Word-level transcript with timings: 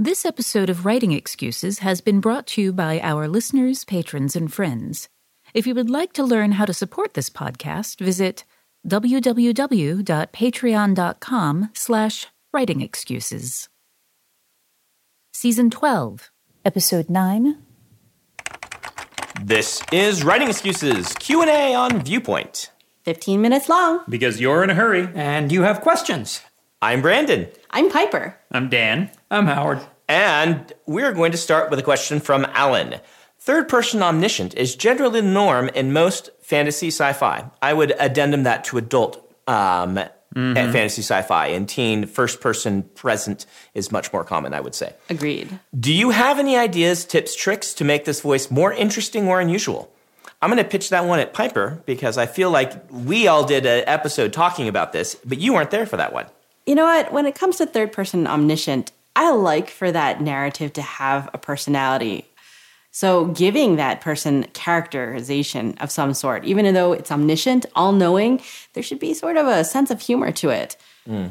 This 0.00 0.24
episode 0.24 0.70
of 0.70 0.86
Writing 0.86 1.10
Excuses 1.10 1.80
has 1.80 2.00
been 2.00 2.20
brought 2.20 2.46
to 2.48 2.62
you 2.62 2.72
by 2.72 3.00
our 3.00 3.26
listeners, 3.26 3.84
patrons, 3.84 4.36
and 4.36 4.54
friends. 4.54 5.08
If 5.54 5.66
you 5.66 5.74
would 5.74 5.90
like 5.90 6.12
to 6.12 6.22
learn 6.22 6.52
how 6.52 6.66
to 6.66 6.72
support 6.72 7.14
this 7.14 7.28
podcast, 7.28 7.98
visit 7.98 8.44
www.patreon.com 8.86 11.70
slash 11.74 12.26
writingexcuses. 12.54 13.68
Season 15.32 15.68
12, 15.68 16.30
Episode 16.64 17.10
9, 17.10 17.58
This 19.42 19.82
is 19.90 20.22
Writing 20.22 20.46
Excuses 20.46 21.12
Q&A 21.14 21.74
on 21.74 22.04
Viewpoint. 22.04 22.70
15 23.02 23.42
minutes 23.42 23.68
long. 23.68 24.04
Because 24.08 24.40
you're 24.40 24.62
in 24.62 24.70
a 24.70 24.74
hurry. 24.74 25.08
And 25.16 25.50
you 25.50 25.62
have 25.62 25.80
questions. 25.80 26.42
I'm 26.80 27.02
Brandon, 27.02 27.48
I'm 27.70 27.90
Piper. 27.90 28.36
I'm 28.50 28.68
Dan. 28.68 29.10
I'm 29.30 29.46
Howard. 29.46 29.80
and 30.08 30.72
we're 30.86 31.12
going 31.12 31.32
to 31.32 31.38
start 31.38 31.70
with 31.70 31.78
a 31.78 31.82
question 31.82 32.20
from 32.20 32.46
Alan. 32.54 32.96
Third 33.38 33.68
person 33.68 34.02
omniscient 34.02 34.54
is 34.54 34.74
generally 34.74 35.20
the 35.20 35.26
norm 35.26 35.68
in 35.70 35.92
most 35.92 36.30
fantasy 36.40 36.88
sci 36.88 37.12
fi. 37.12 37.50
I 37.62 37.72
would 37.74 37.94
addendum 37.98 38.42
that 38.44 38.64
to 38.64 38.78
adult 38.78 39.24
um, 39.46 39.98
fantasy 40.34 41.02
sci 41.02 41.22
fi. 41.22 41.46
In 41.48 41.66
teen, 41.66 42.06
first 42.06 42.40
person 42.40 42.82
present 42.94 43.46
is 43.74 43.92
much 43.92 44.12
more 44.12 44.24
common, 44.24 44.54
I 44.54 44.60
would 44.60 44.74
say. 44.74 44.94
Agreed. 45.08 45.58
Do 45.78 45.92
you 45.92 46.10
have 46.10 46.38
any 46.38 46.56
ideas, 46.56 47.04
tips, 47.04 47.34
tricks 47.34 47.74
to 47.74 47.84
make 47.84 48.04
this 48.06 48.20
voice 48.22 48.50
more 48.50 48.72
interesting 48.72 49.28
or 49.28 49.40
unusual? 49.40 49.92
I'm 50.40 50.50
going 50.50 50.62
to 50.62 50.68
pitch 50.68 50.90
that 50.90 51.04
one 51.04 51.18
at 51.18 51.32
Piper 51.32 51.82
because 51.84 52.16
I 52.16 52.26
feel 52.26 52.50
like 52.50 52.72
we 52.90 53.26
all 53.28 53.44
did 53.44 53.66
an 53.66 53.84
episode 53.86 54.32
talking 54.32 54.68
about 54.68 54.92
this, 54.92 55.16
but 55.24 55.38
you 55.38 55.52
weren't 55.54 55.70
there 55.70 55.86
for 55.86 55.96
that 55.96 56.12
one. 56.12 56.26
You 56.68 56.74
know 56.74 56.84
what? 56.84 57.12
When 57.14 57.24
it 57.24 57.34
comes 57.34 57.56
to 57.56 57.66
third 57.66 57.92
person 57.92 58.26
omniscient, 58.26 58.92
I 59.16 59.30
like 59.32 59.70
for 59.70 59.90
that 59.90 60.20
narrative 60.20 60.74
to 60.74 60.82
have 60.82 61.30
a 61.32 61.38
personality. 61.38 62.26
So 62.90 63.24
giving 63.24 63.76
that 63.76 64.02
person 64.02 64.44
characterization 64.52 65.78
of 65.80 65.90
some 65.90 66.12
sort, 66.12 66.44
even 66.44 66.74
though 66.74 66.92
it's 66.92 67.10
omniscient, 67.10 67.64
all 67.74 67.92
knowing, 67.92 68.42
there 68.74 68.82
should 68.82 68.98
be 68.98 69.14
sort 69.14 69.38
of 69.38 69.46
a 69.46 69.64
sense 69.64 69.90
of 69.90 70.02
humor 70.02 70.30
to 70.32 70.50
it. 70.50 70.76
I 71.08 71.30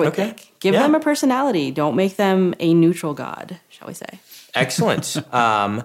would 0.00 0.08
Okay. 0.08 0.24
think. 0.26 0.52
Give 0.58 0.74
Yeah. 0.74 0.82
them 0.82 0.96
a 0.96 1.00
personality. 1.00 1.70
Don't 1.70 1.94
make 1.94 2.16
them 2.16 2.52
a 2.58 2.74
neutral 2.74 3.14
god, 3.14 3.60
shall 3.68 3.86
we 3.86 3.94
say. 3.94 4.18
Excellent. 4.56 5.16
um, 5.32 5.84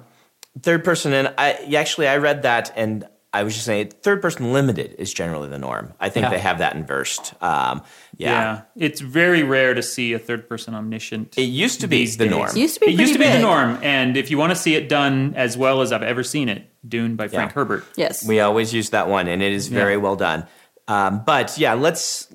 third 0.63 0.83
person, 0.83 1.13
and 1.13 1.31
I 1.37 1.75
actually 1.75 2.07
I 2.07 2.17
read 2.17 2.41
that, 2.41 2.73
and 2.75 3.07
I 3.35 3.41
was 3.43 3.55
just 3.55 3.65
saying 3.65 3.93
third 4.03 4.21
person 4.21 4.53
limited 4.53 4.95
is 4.99 5.11
generally 5.11 5.49
the 5.49 5.57
norm. 5.57 5.93
I 5.99 6.09
think 6.09 6.25
Yeah. 6.25 6.29
they 6.29 6.37
have 6.39 6.59
that 6.59 6.75
inversed. 6.75 7.33
Um, 7.41 7.81
yeah. 8.15 8.29
Yeah. 8.29 8.61
It's 8.75 9.01
very 9.01 9.41
rare 9.41 9.73
to 9.73 9.81
see 9.81 10.13
a 10.13 10.19
third 10.19 10.47
person 10.47 10.75
omniscient. 10.75 11.35
it 11.37 11.41
used 11.43 11.81
to 11.81 11.87
be 11.87 11.97
these 11.97 12.17
the 12.17 12.25
days. 12.25 12.31
norm. 12.31 12.55
Used 12.55 12.75
to 12.75 12.79
be 12.81 12.93
It 12.93 12.99
used 12.99 13.13
to 13.13 13.17
pretty 13.19 13.31
be 13.33 13.37
the 13.37 13.41
norm. 13.43 13.79
And 13.81 14.15
if 14.17 14.29
you 14.29 14.37
want 14.37 14.51
to 14.51 14.55
see 14.55 14.75
it 14.75 14.87
done 14.87 15.33
as 15.35 15.57
well 15.57 15.81
as 15.81 15.91
I've 15.91 16.03
ever 16.03 16.23
seen 16.23 16.47
it, 16.47 16.69
Dune 16.87 17.15
by 17.15 17.27
Frank 17.27 17.49
Yeah. 17.51 17.55
Herbert. 17.55 17.85
Yes. 17.95 18.23
We 18.27 18.39
always 18.39 18.71
use 18.73 18.91
that 18.91 19.07
one, 19.09 19.27
and 19.27 19.41
it 19.41 19.51
is 19.51 19.67
very 19.67 19.93
Yeah. 19.93 19.97
well 19.97 20.15
done. 20.15 20.45
Um, 20.87 21.23
but 21.25 21.57
yeah, 21.57 21.73
let's 21.73 22.27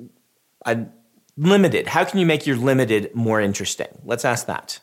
uh, 0.66 0.74
limited. 1.36 1.86
How 1.86 2.02
can 2.04 2.18
you 2.18 2.26
make 2.26 2.44
your 2.44 2.56
limited 2.56 3.14
more 3.14 3.40
interesting? 3.40 3.86
Let's 4.04 4.24
ask 4.24 4.46
that. 4.46 4.80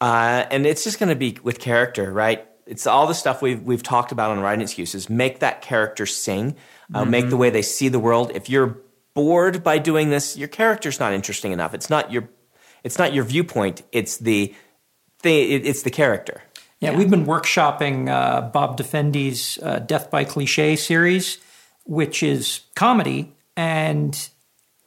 Uh, 0.00 0.44
and 0.50 0.66
it's 0.66 0.84
just 0.84 0.98
going 1.00 1.08
to 1.08 1.16
be 1.16 1.38
with 1.42 1.58
character, 1.58 2.12
right? 2.12 2.46
It's 2.68 2.86
all 2.86 3.06
the 3.06 3.14
stuff 3.14 3.40
we've 3.40 3.62
we've 3.62 3.82
talked 3.82 4.12
about 4.12 4.30
on 4.30 4.40
writing 4.40 4.60
excuses. 4.60 5.08
Make 5.08 5.40
that 5.40 5.62
character 5.62 6.06
sing. 6.06 6.54
Uh, 6.92 7.04
Make 7.04 7.30
the 7.30 7.36
way 7.36 7.50
they 7.50 7.62
see 7.62 7.88
the 7.88 7.98
world. 7.98 8.30
If 8.34 8.48
you're 8.48 8.78
bored 9.14 9.64
by 9.64 9.78
doing 9.78 10.10
this, 10.10 10.36
your 10.36 10.48
character's 10.48 11.00
not 11.00 11.12
interesting 11.12 11.52
enough. 11.52 11.74
It's 11.74 11.90
not 11.90 12.12
your 12.12 12.28
it's 12.84 12.98
not 12.98 13.12
your 13.14 13.24
viewpoint. 13.24 13.82
It's 13.90 14.18
the 14.18 14.54
thing. 15.20 15.50
It, 15.50 15.66
it's 15.66 15.82
the 15.82 15.90
character. 15.90 16.42
Yeah, 16.80 16.96
we've 16.96 17.10
been 17.10 17.26
workshopping 17.26 18.08
uh, 18.08 18.42
Bob 18.50 18.76
Defendi's 18.76 19.58
uh, 19.62 19.80
Death 19.80 20.12
by 20.12 20.22
Cliche 20.22 20.76
series, 20.76 21.38
which 21.84 22.22
is 22.22 22.60
comedy, 22.76 23.34
and 23.56 24.28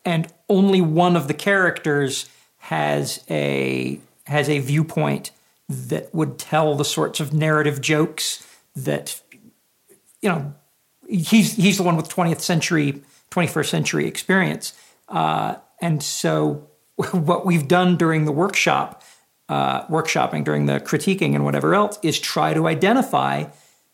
and 0.06 0.32
only 0.48 0.82
one 0.82 1.16
of 1.16 1.28
the 1.28 1.34
characters 1.34 2.30
has 2.60 3.24
a 3.30 4.00
has 4.28 4.50
a 4.50 4.60
viewpoint 4.60 5.32
that 5.90 6.14
would 6.14 6.38
tell 6.38 6.76
the 6.76 6.86
sorts 6.86 7.20
of 7.20 7.34
narrative 7.34 7.82
jokes 7.82 8.48
that 8.76 9.22
you 10.22 10.30
know 10.30 10.54
he's 11.08 11.56
he's 11.56 11.78
the 11.78 11.84
one 11.84 11.96
with 11.96 12.10
20th 12.10 12.42
century 12.42 13.02
21st 13.32 13.70
century 13.70 14.08
experience. 14.08 14.74
Uh, 15.08 15.56
and 15.82 16.04
so 16.04 16.68
what 17.12 17.46
we've 17.46 17.68
done 17.68 17.98
during 17.98 18.26
the 18.26 18.32
workshop 18.32 19.04
uh, 19.50 19.86
workshopping 19.88 20.44
during 20.46 20.66
the 20.66 20.80
critiquing 20.80 21.36
and 21.36 21.44
whatever 21.44 21.76
else 21.76 22.00
is 22.02 22.20
try 22.20 22.54
to 22.54 22.68
identify 22.68 23.46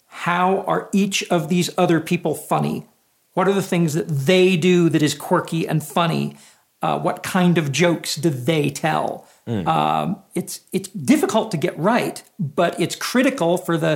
how 0.05 0.61
are 0.61 0.89
each 0.93 1.23
of 1.29 1.49
these 1.49 1.69
other 1.77 1.99
people 1.99 2.35
funny? 2.35 2.85
What 3.33 3.47
are 3.47 3.53
the 3.53 3.61
things 3.61 3.93
that 3.93 4.07
they 4.07 4.57
do 4.57 4.89
that 4.89 5.01
is 5.01 5.13
quirky 5.13 5.67
and 5.67 5.83
funny 5.83 6.37
uh, 6.87 6.97
what 7.05 7.17
kind 7.23 7.57
of 7.57 7.65
jokes 7.71 8.15
do 8.15 8.29
they 8.29 8.69
tell 8.69 9.09
um, 9.47 10.07
it's 10.39 10.55
it's 10.73 10.89
difficult 10.89 11.51
to 11.51 11.57
get 11.65 11.73
right 11.91 12.17
but 12.37 12.71
it's 12.83 12.95
critical 13.11 13.57
for 13.65 13.77
the 13.77 13.93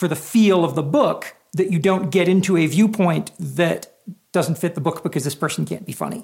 for 0.00 0.08
the 0.08 0.16
feel 0.16 0.64
of 0.64 0.74
the 0.74 0.82
book 0.98 1.20
that 1.58 1.70
you 1.72 1.78
don't 1.78 2.10
get 2.10 2.26
into 2.28 2.56
a 2.56 2.66
viewpoint 2.66 3.30
that 3.58 3.80
doesn't 4.32 4.58
fit 4.58 4.74
the 4.74 4.80
book 4.80 5.02
because 5.02 5.24
this 5.24 5.34
person 5.44 5.64
can't 5.66 5.86
be 5.86 5.92
funny 6.04 6.22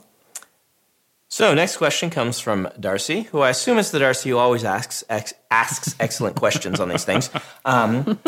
So, 1.31 1.55
next 1.55 1.77
question 1.77 2.09
comes 2.11 2.41
from 2.41 2.69
Darcy, 2.81 3.23
who 3.31 3.41
I 3.43 3.51
assume 3.51 3.79
is 3.79 3.91
the 3.91 3.99
Darcy 3.99 4.31
who 4.31 4.39
always 4.39 4.65
asks 4.65 5.05
ex- 5.11 5.35
asks 5.51 5.95
excellent 6.01 6.37
questions 6.37 6.81
on 6.81 6.89
these 6.89 7.05
things. 7.05 7.31
Um, 7.65 8.19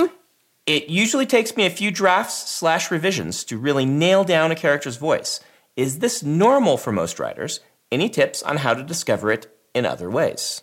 it 0.67 0.89
usually 0.89 1.27
takes 1.27 1.57
me 1.57 1.65
a 1.67 1.71
few 1.71 1.91
drafts 1.91 2.51
slash 2.59 2.91
revisions 2.91 3.45
to 3.45 3.57
really 3.57 3.87
nail 3.87 4.23
down 4.25 4.53
a 4.53 4.55
character's 4.55 4.99
voice. 4.99 5.41
Is 5.77 5.99
this 6.01 6.23
normal 6.23 6.77
for 6.77 6.93
most 6.93 7.19
writers? 7.19 7.61
Any 7.93 8.09
tips 8.09 8.43
on 8.43 8.59
how 8.59 8.75
to 8.75 8.83
discover 8.83 9.31
it 9.33 9.55
in 9.75 9.85
other 9.87 10.11
ways? 10.11 10.63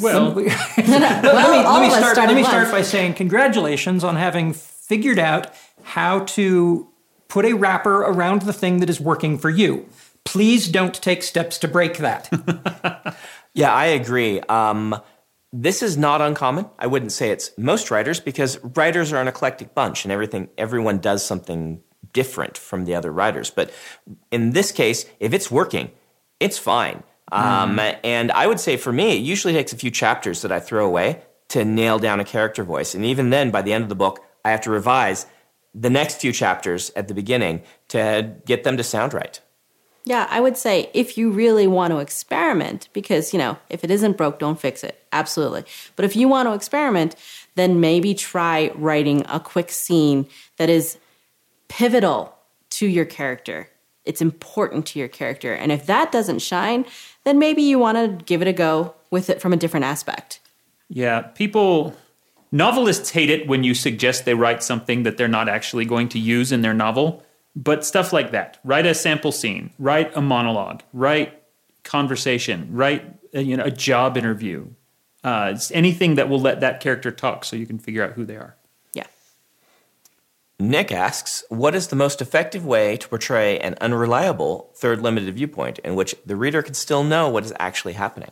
Well, 0.00 0.28
let 0.28 0.36
me, 0.36 0.44
let 0.76 1.80
me 1.82 1.90
start. 1.90 2.12
start 2.14 2.28
Let 2.28 2.34
me 2.36 2.44
start 2.44 2.62
once. 2.64 2.70
by 2.70 2.82
saying 2.82 3.14
congratulations 3.14 4.04
on 4.04 4.16
having 4.16 4.52
figured 4.52 5.18
out 5.18 5.48
how 5.82 6.20
to 6.20 6.88
put 7.26 7.44
a 7.44 7.52
wrapper 7.54 8.02
around 8.02 8.42
the 8.42 8.52
thing 8.52 8.78
that 8.80 8.88
is 8.88 9.00
working 9.00 9.38
for 9.38 9.50
you. 9.50 9.86
Please 10.24 10.68
don't 10.68 10.94
take 10.94 11.22
steps 11.22 11.58
to 11.58 11.68
break 11.68 11.98
that. 11.98 12.28
Yeah, 13.54 13.72
I 13.72 13.86
agree. 13.86 14.40
Um, 14.42 14.94
this 15.52 15.82
is 15.82 15.96
not 15.96 16.20
uncommon. 16.20 16.66
I 16.78 16.86
wouldn't 16.86 17.10
say 17.10 17.30
it's 17.30 17.50
most 17.58 17.90
writers 17.90 18.20
because 18.20 18.62
writers 18.62 19.12
are 19.12 19.20
an 19.20 19.26
eclectic 19.26 19.74
bunch, 19.74 20.04
and 20.04 20.12
everything 20.12 20.48
everyone 20.56 20.98
does 20.98 21.24
something 21.24 21.82
different 22.12 22.58
from 22.58 22.84
the 22.84 22.94
other 22.94 23.12
writers. 23.12 23.50
But 23.50 23.72
in 24.30 24.52
this 24.52 24.72
case, 24.72 25.06
if 25.20 25.32
it's 25.32 25.50
working, 25.50 25.90
it's 26.40 26.58
fine. 26.58 27.02
Um, 27.30 27.78
and 28.02 28.32
I 28.32 28.46
would 28.46 28.60
say 28.60 28.76
for 28.76 28.92
me, 28.92 29.16
it 29.16 29.20
usually 29.20 29.52
takes 29.52 29.72
a 29.72 29.76
few 29.76 29.90
chapters 29.90 30.42
that 30.42 30.52
I 30.52 30.60
throw 30.60 30.86
away 30.86 31.22
to 31.48 31.64
nail 31.64 31.98
down 31.98 32.20
a 32.20 32.24
character 32.24 32.64
voice, 32.64 32.94
and 32.94 33.04
even 33.04 33.30
then, 33.30 33.50
by 33.50 33.62
the 33.62 33.72
end 33.72 33.82
of 33.82 33.88
the 33.88 33.94
book, 33.94 34.20
I 34.44 34.50
have 34.50 34.60
to 34.62 34.70
revise 34.70 35.26
the 35.74 35.90
next 35.90 36.20
few 36.20 36.32
chapters 36.32 36.90
at 36.96 37.08
the 37.08 37.14
beginning 37.14 37.62
to 37.88 38.34
get 38.46 38.64
them 38.64 38.76
to 38.76 38.82
sound 38.82 39.14
right. 39.14 39.40
Yeah, 40.04 40.26
I 40.30 40.40
would 40.40 40.56
say 40.56 40.90
if 40.94 41.18
you 41.18 41.30
really 41.30 41.66
want 41.66 41.92
to 41.92 41.98
experiment, 41.98 42.88
because, 42.94 43.34
you 43.34 43.38
know, 43.38 43.58
if 43.68 43.84
it 43.84 43.90
isn't 43.90 44.16
broke, 44.16 44.38
don't 44.38 44.58
fix 44.58 44.82
it. 44.82 45.04
Absolutely. 45.12 45.64
But 45.96 46.06
if 46.06 46.16
you 46.16 46.28
want 46.28 46.48
to 46.48 46.54
experiment, 46.54 47.14
then 47.56 47.80
maybe 47.80 48.14
try 48.14 48.70
writing 48.74 49.26
a 49.28 49.38
quick 49.38 49.70
scene 49.70 50.26
that 50.56 50.70
is 50.70 50.96
pivotal 51.68 52.34
to 52.70 52.86
your 52.86 53.04
character. 53.04 53.68
It's 54.04 54.22
important 54.22 54.86
to 54.86 54.98
your 54.98 55.08
character. 55.08 55.54
And 55.54 55.70
if 55.70 55.86
that 55.86 56.10
doesn't 56.10 56.40
shine, 56.40 56.86
then 57.24 57.38
maybe 57.38 57.62
you 57.62 57.78
want 57.78 57.98
to 57.98 58.24
give 58.24 58.40
it 58.42 58.48
a 58.48 58.52
go 58.52 58.94
with 59.10 59.30
it 59.30 59.40
from 59.40 59.52
a 59.52 59.56
different 59.56 59.84
aspect. 59.84 60.40
yeah, 60.88 61.20
people, 61.20 61.94
novelists 62.50 63.10
hate 63.10 63.30
it 63.30 63.46
when 63.46 63.64
you 63.64 63.74
suggest 63.74 64.24
they 64.24 64.34
write 64.34 64.62
something 64.62 65.02
that 65.02 65.16
they're 65.16 65.28
not 65.28 65.48
actually 65.48 65.84
going 65.84 66.08
to 66.10 66.18
use 66.18 66.52
in 66.52 66.62
their 66.62 66.74
novel. 66.74 67.22
But 67.54 67.84
stuff 67.84 68.12
like 68.12 68.30
that, 68.30 68.58
write 68.64 68.86
a 68.86 68.94
sample 68.94 69.32
scene, 69.32 69.70
write 69.78 70.16
a 70.16 70.20
monologue, 70.20 70.82
write 70.92 71.42
conversation, 71.82 72.68
write 72.70 73.04
uh, 73.34 73.40
you 73.40 73.56
know 73.56 73.64
a 73.64 73.70
job 73.70 74.16
interview, 74.16 74.68
uh, 75.24 75.58
anything 75.72 76.14
that 76.14 76.28
will 76.28 76.40
let 76.40 76.60
that 76.60 76.80
character 76.80 77.10
talk, 77.10 77.44
so 77.44 77.56
you 77.56 77.66
can 77.66 77.78
figure 77.78 78.04
out 78.04 78.12
who 78.12 78.24
they 78.24 78.36
are. 78.36 78.54
Yeah. 80.58 80.66
Nick 80.66 80.92
asks, 80.92 81.44
what 81.48 81.74
is 81.74 81.88
the 81.88 81.96
most 81.96 82.20
effective 82.20 82.64
way 82.64 82.96
to 82.96 83.08
portray 83.08 83.58
an 83.58 83.76
unreliable 83.80 84.70
third 84.74 85.00
limited 85.00 85.34
viewpoint 85.34 85.78
in 85.80 85.94
which 85.94 86.14
the 86.26 86.36
reader 86.36 86.62
can 86.62 86.74
still 86.74 87.04
know 87.04 87.28
what 87.28 87.44
is 87.44 87.52
actually 87.58 87.94
happening? 87.94 88.30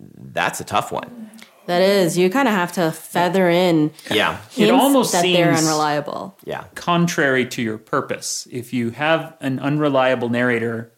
That's 0.00 0.60
a 0.60 0.64
tough 0.64 0.90
one. 0.90 1.30
That 1.66 1.80
is, 1.80 2.18
you 2.18 2.28
kind 2.28 2.48
of 2.48 2.54
have 2.54 2.72
to 2.72 2.90
feather 2.90 3.48
in 3.48 3.92
Yeah. 4.10 4.40
It 4.56 4.66
hints 4.66 4.82
almost 4.82 5.12
that 5.12 5.22
they're 5.22 5.52
unreliable. 5.52 6.36
Yeah. 6.44 6.64
Contrary 6.74 7.46
to 7.46 7.62
your 7.62 7.78
purpose, 7.78 8.48
if 8.50 8.72
you 8.72 8.90
have 8.90 9.36
an 9.40 9.60
unreliable 9.60 10.28
narrator, 10.28 10.90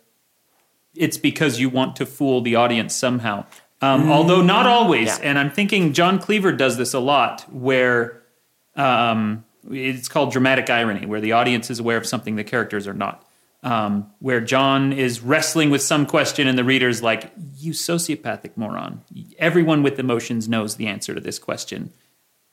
it's 0.95 1.19
because 1.19 1.61
you 1.61 1.69
want 1.69 1.97
to 1.97 2.07
fool 2.07 2.41
the 2.41 2.55
audience 2.55 2.95
somehow. 2.95 3.45
Um, 3.83 4.11
although 4.11 4.41
not 4.41 4.65
always. 4.65 5.09
Yeah. 5.09 5.19
And 5.23 5.39
I'm 5.39 5.51
thinking 5.51 5.93
John 5.93 6.19
Cleaver 6.19 6.53
does 6.53 6.79
this 6.79 6.95
a 6.95 7.01
lot, 7.01 7.45
where 7.53 8.23
um, 8.77 9.45
it's 9.71 10.09
called 10.09 10.33
dramatic 10.33 10.71
irony, 10.71 11.07
where 11.07 11.21
the 11.21 11.33
audience 11.33 11.71
is 11.71 11.79
aware 11.81 11.97
of 11.97 12.07
something 12.07 12.37
the 12.37 12.45
characters 12.45 12.87
are 12.87 12.95
not. 12.95 13.27
Um, 13.63 14.11
where 14.19 14.43
John 14.43 14.93
is 14.93 15.23
wrestling 15.23 15.71
with 15.71 15.81
some 15.81 16.05
question 16.05 16.47
and 16.47 16.59
the 16.59 16.65
reader's 16.65 17.03
like, 17.03 17.33
"You 17.57 17.73
sociopathic 17.73 18.57
moron! 18.57 19.03
Everyone 19.39 19.83
with 19.83 19.99
emotions 19.99 20.49
knows 20.49 20.77
the 20.77 20.87
answer 20.87 21.15
to 21.15 21.21
this 21.21 21.39
question." 21.39 21.93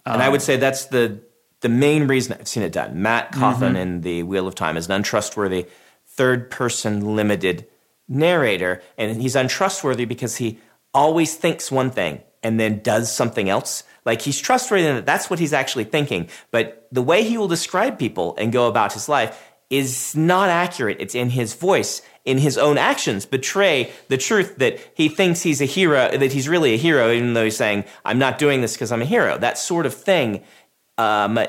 and 0.06 0.22
I 0.22 0.30
would 0.30 0.42
say 0.42 0.58
that's 0.58 0.86
the 0.86 1.20
the 1.62 1.70
main 1.70 2.08
reason 2.08 2.38
I've 2.40 2.48
seen 2.48 2.64
it 2.64 2.72
done. 2.72 3.02
Mat 3.02 3.32
Cauthon 3.34 3.76
in 3.76 4.02
the 4.02 4.24
Wheel 4.24 4.48
of 4.48 4.56
Time 4.56 4.78
is 4.78 4.88
an 4.88 4.94
untrustworthy 4.94 5.68
third 6.08 6.52
person 6.52 7.16
limited 7.16 7.68
narrator, 8.08 8.82
and 8.98 9.22
he's 9.22 9.36
untrustworthy 9.36 10.06
because 10.06 10.38
he 10.38 10.60
always 10.94 11.36
thinks 11.36 11.72
one 11.72 11.90
thing 11.90 12.22
and 12.44 12.60
then 12.60 12.82
does 12.82 13.14
something 13.14 13.50
else. 13.50 13.84
Like 14.06 14.22
he's 14.22 14.40
trustworthy 14.40 14.86
in 14.86 14.96
that 14.96 15.06
that's 15.06 15.30
what 15.30 15.40
he's 15.40 15.54
actually 15.54 15.84
thinking, 15.84 16.28
but 16.50 16.88
the 16.92 17.02
way 17.02 17.24
he 17.24 17.38
will 17.38 17.48
describe 17.48 18.00
people 18.00 18.36
and 18.38 18.52
go 18.52 18.68
about 18.68 18.94
his 18.94 19.08
life 19.08 19.52
is 19.70 20.16
not 20.16 20.50
accurate. 20.50 20.98
It's 21.00 21.16
in 21.16 21.30
his 21.30 21.54
voice, 21.54 22.02
in 22.26 22.38
his 22.38 22.58
own 22.58 22.78
actions, 22.78 23.26
betray 23.26 23.92
the 24.10 24.18
truth 24.18 24.58
that 24.58 24.80
he 24.96 25.08
thinks 25.08 25.42
he's 25.42 25.62
a 25.62 25.66
hero, 25.66 26.10
that 26.18 26.34
he's 26.34 26.50
really 26.50 26.74
a 26.74 26.78
hero, 26.78 27.10
even 27.12 27.34
though 27.34 27.46
he's 27.46 27.58
saying, 27.58 27.86
I'm 28.04 28.20
not 28.20 28.38
doing 28.38 28.62
this 28.62 28.74
because 28.74 28.92
I'm 28.92 29.02
a 29.02 29.06
hero. 29.06 29.38
That 29.38 29.58
sort 29.58 29.86
of 29.86 29.94
thing. 29.94 30.44
Um, 30.98 31.40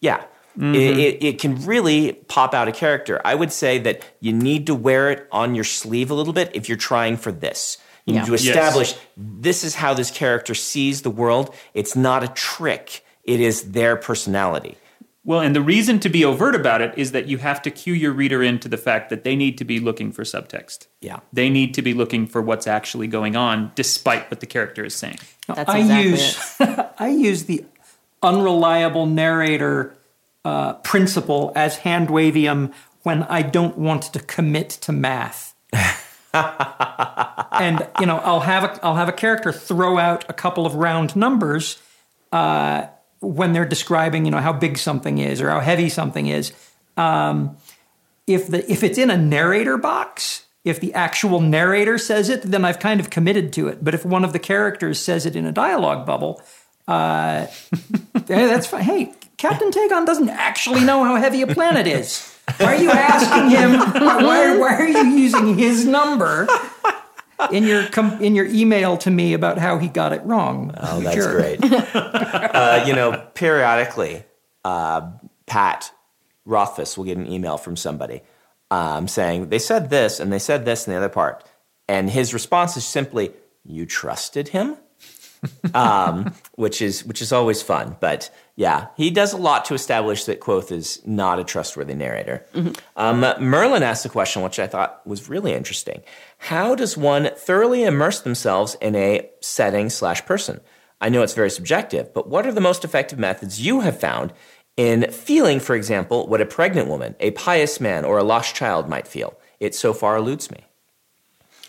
yeah. 0.00 0.24
It, 0.58 0.98
it, 0.98 1.24
it 1.24 1.38
can 1.38 1.66
really 1.66 2.14
pop 2.14 2.54
out 2.54 2.66
a 2.66 2.72
character. 2.72 3.20
I 3.24 3.34
would 3.34 3.52
say 3.52 3.78
that 3.80 4.02
you 4.20 4.32
need 4.32 4.66
to 4.68 4.74
wear 4.74 5.10
it 5.10 5.28
on 5.30 5.54
your 5.54 5.64
sleeve 5.64 6.10
a 6.10 6.14
little 6.14 6.32
bit 6.32 6.50
if 6.54 6.68
you're 6.68 6.78
trying 6.78 7.18
for 7.18 7.30
this. 7.30 7.76
You 8.06 8.14
Yeah. 8.14 8.20
need 8.20 8.26
to 8.26 8.32
Yes. 8.32 8.44
establish 8.46 8.94
this 9.16 9.64
is 9.64 9.74
how 9.76 9.92
this 9.94 10.10
character 10.10 10.54
sees 10.54 11.02
the 11.02 11.10
world. 11.10 11.54
It's 11.74 11.94
not 11.96 12.22
a 12.22 12.28
trick, 12.28 13.04
it 13.24 13.40
is 13.40 13.72
their 13.72 13.96
personality. 13.96 14.76
Well, 15.24 15.40
and 15.40 15.56
the 15.56 15.60
reason 15.60 15.98
to 16.00 16.08
be 16.08 16.24
overt 16.24 16.54
about 16.54 16.80
it 16.80 16.94
is 16.96 17.10
that 17.10 17.26
you 17.26 17.38
have 17.38 17.60
to 17.62 17.70
cue 17.72 17.94
your 17.94 18.12
reader 18.12 18.44
into 18.44 18.68
the 18.68 18.76
fact 18.76 19.10
that 19.10 19.24
they 19.24 19.34
need 19.34 19.58
to 19.58 19.64
be 19.64 19.80
looking 19.80 20.12
for 20.12 20.22
subtext. 20.22 20.86
Yeah. 21.00 21.18
They 21.32 21.50
need 21.50 21.74
to 21.74 21.82
be 21.82 21.94
looking 21.94 22.28
for 22.28 22.40
what's 22.40 22.68
actually 22.68 23.08
going 23.08 23.34
on, 23.34 23.72
despite 23.74 24.30
what 24.30 24.38
the 24.38 24.46
character 24.46 24.84
is 24.84 24.94
saying. 24.94 25.18
That's 25.48 25.68
I 25.68 25.78
exactly 25.78 26.10
use 26.10 26.54
it. 26.60 26.86
I 27.00 27.08
use 27.08 27.44
the 27.46 27.64
unreliable 28.22 29.06
narrator 29.06 29.96
uh, 30.44 30.74
principle 30.74 31.50
as 31.56 31.78
hand 31.78 32.06
wavium 32.08 32.72
when 33.02 33.24
I 33.24 33.42
don't 33.42 33.76
want 33.76 34.04
to 34.12 34.20
commit 34.20 34.70
to 34.82 34.92
math. 34.92 35.54
and 37.52 37.86
you 38.00 38.06
know, 38.06 38.18
I'll 38.18 38.40
have 38.40 38.64
a, 38.64 38.84
I'll 38.84 38.96
have 38.96 39.08
a 39.08 39.12
character 39.12 39.52
throw 39.52 39.98
out 39.98 40.24
a 40.28 40.32
couple 40.32 40.66
of 40.66 40.74
round 40.74 41.16
numbers 41.16 41.80
uh, 42.32 42.86
when 43.20 43.52
they're 43.52 43.64
describing 43.66 44.24
you 44.24 44.30
know 44.30 44.40
how 44.40 44.52
big 44.52 44.78
something 44.78 45.18
is 45.18 45.40
or 45.40 45.50
how 45.50 45.60
heavy 45.60 45.88
something 45.88 46.26
is. 46.26 46.52
Um, 46.96 47.56
if 48.26 48.48
the 48.48 48.70
if 48.70 48.82
it's 48.82 48.98
in 48.98 49.10
a 49.10 49.16
narrator 49.16 49.76
box, 49.76 50.44
if 50.64 50.80
the 50.80 50.92
actual 50.94 51.40
narrator 51.40 51.98
says 51.98 52.28
it, 52.28 52.42
then 52.42 52.64
I've 52.64 52.78
kind 52.78 53.00
of 53.00 53.10
committed 53.10 53.52
to 53.54 53.68
it. 53.68 53.82
But 53.82 53.94
if 53.94 54.04
one 54.04 54.24
of 54.24 54.32
the 54.32 54.38
characters 54.38 54.98
says 54.98 55.24
it 55.24 55.36
in 55.36 55.46
a 55.46 55.52
dialogue 55.52 56.04
bubble, 56.06 56.42
uh, 56.88 57.46
hey, 58.26 58.46
that's 58.46 58.66
fine. 58.66 58.82
Hey, 58.82 59.12
Captain 59.36 59.70
Tagon 59.70 60.06
doesn't 60.06 60.28
actually 60.28 60.84
know 60.84 61.04
how 61.04 61.16
heavy 61.16 61.42
a 61.42 61.46
planet 61.46 61.86
is. 61.86 62.35
Why 62.58 62.76
are 62.76 62.82
you 62.82 62.90
asking 62.90 63.50
him? 63.50 63.78
Why, 63.78 64.56
why 64.56 64.74
are 64.76 64.88
you 64.88 65.04
using 65.08 65.58
his 65.58 65.84
number 65.84 66.46
in 67.50 67.64
your 67.64 67.86
in 68.20 68.34
your 68.34 68.46
email 68.46 68.96
to 68.98 69.10
me 69.10 69.34
about 69.34 69.58
how 69.58 69.78
he 69.78 69.88
got 69.88 70.12
it 70.12 70.22
wrong? 70.24 70.72
Oh, 70.76 71.00
that's 71.00 71.26
great. 71.26 71.58
uh, 71.62 72.84
you 72.86 72.94
know, 72.94 73.26
periodically, 73.34 74.24
uh, 74.64 75.10
Pat 75.46 75.92
Rothfuss 76.44 76.96
will 76.96 77.04
get 77.04 77.18
an 77.18 77.26
email 77.26 77.58
from 77.58 77.76
somebody 77.76 78.22
um, 78.70 79.08
saying 79.08 79.48
they 79.48 79.58
said 79.58 79.90
this 79.90 80.20
and 80.20 80.32
they 80.32 80.38
said 80.38 80.64
this 80.64 80.86
in 80.86 80.92
the 80.92 80.96
other 80.96 81.08
part, 81.08 81.44
and 81.88 82.10
his 82.10 82.32
response 82.32 82.76
is 82.76 82.84
simply, 82.84 83.32
"You 83.64 83.86
trusted 83.86 84.48
him," 84.48 84.76
um, 85.74 86.34
which 86.54 86.80
is 86.80 87.04
which 87.04 87.20
is 87.20 87.32
always 87.32 87.62
fun. 87.62 87.96
But 88.00 88.30
yeah, 88.56 88.86
he 88.96 89.10
does 89.10 89.34
a 89.34 89.36
lot 89.36 89.66
to 89.66 89.74
establish 89.74 90.24
that 90.24 90.40
Kvothe 90.40 90.72
is 90.72 91.02
not 91.04 91.38
a 91.38 91.44
trustworthy 91.44 91.94
narrator. 91.94 92.44
Um, 92.96 93.20
Merlin 93.38 93.82
asked 93.82 94.06
a 94.06 94.08
question 94.08 94.40
which 94.42 94.58
I 94.58 94.66
thought 94.66 95.06
was 95.06 95.28
really 95.28 95.52
interesting. 95.52 96.02
How 96.38 96.74
does 96.74 96.96
one 96.96 97.30
thoroughly 97.36 97.84
immerse 97.84 98.20
themselves 98.20 98.74
in 98.80 98.96
a 98.96 99.28
setting 99.40 99.90
slash 99.90 100.24
person? 100.24 100.60
I 101.02 101.10
know 101.10 101.22
it's 101.22 101.34
very 101.34 101.50
subjective, 101.50 102.14
but 102.14 102.28
what 102.28 102.46
are 102.46 102.52
the 102.52 102.62
most 102.62 102.82
effective 102.82 103.18
methods 103.18 103.60
you 103.60 103.80
have 103.80 104.00
found 104.00 104.32
in 104.78 105.10
feeling, 105.10 105.60
for 105.60 105.74
example, 105.74 106.26
what 106.26 106.40
a 106.40 106.46
pregnant 106.46 106.88
woman, 106.88 107.14
a 107.20 107.32
pious 107.32 107.78
man, 107.78 108.06
or 108.06 108.16
a 108.16 108.24
lost 108.24 108.54
child 108.54 108.88
might 108.88 109.06
feel? 109.06 109.38
It 109.60 109.74
so 109.74 109.92
far 109.92 110.16
eludes 110.16 110.50
me. 110.50 110.64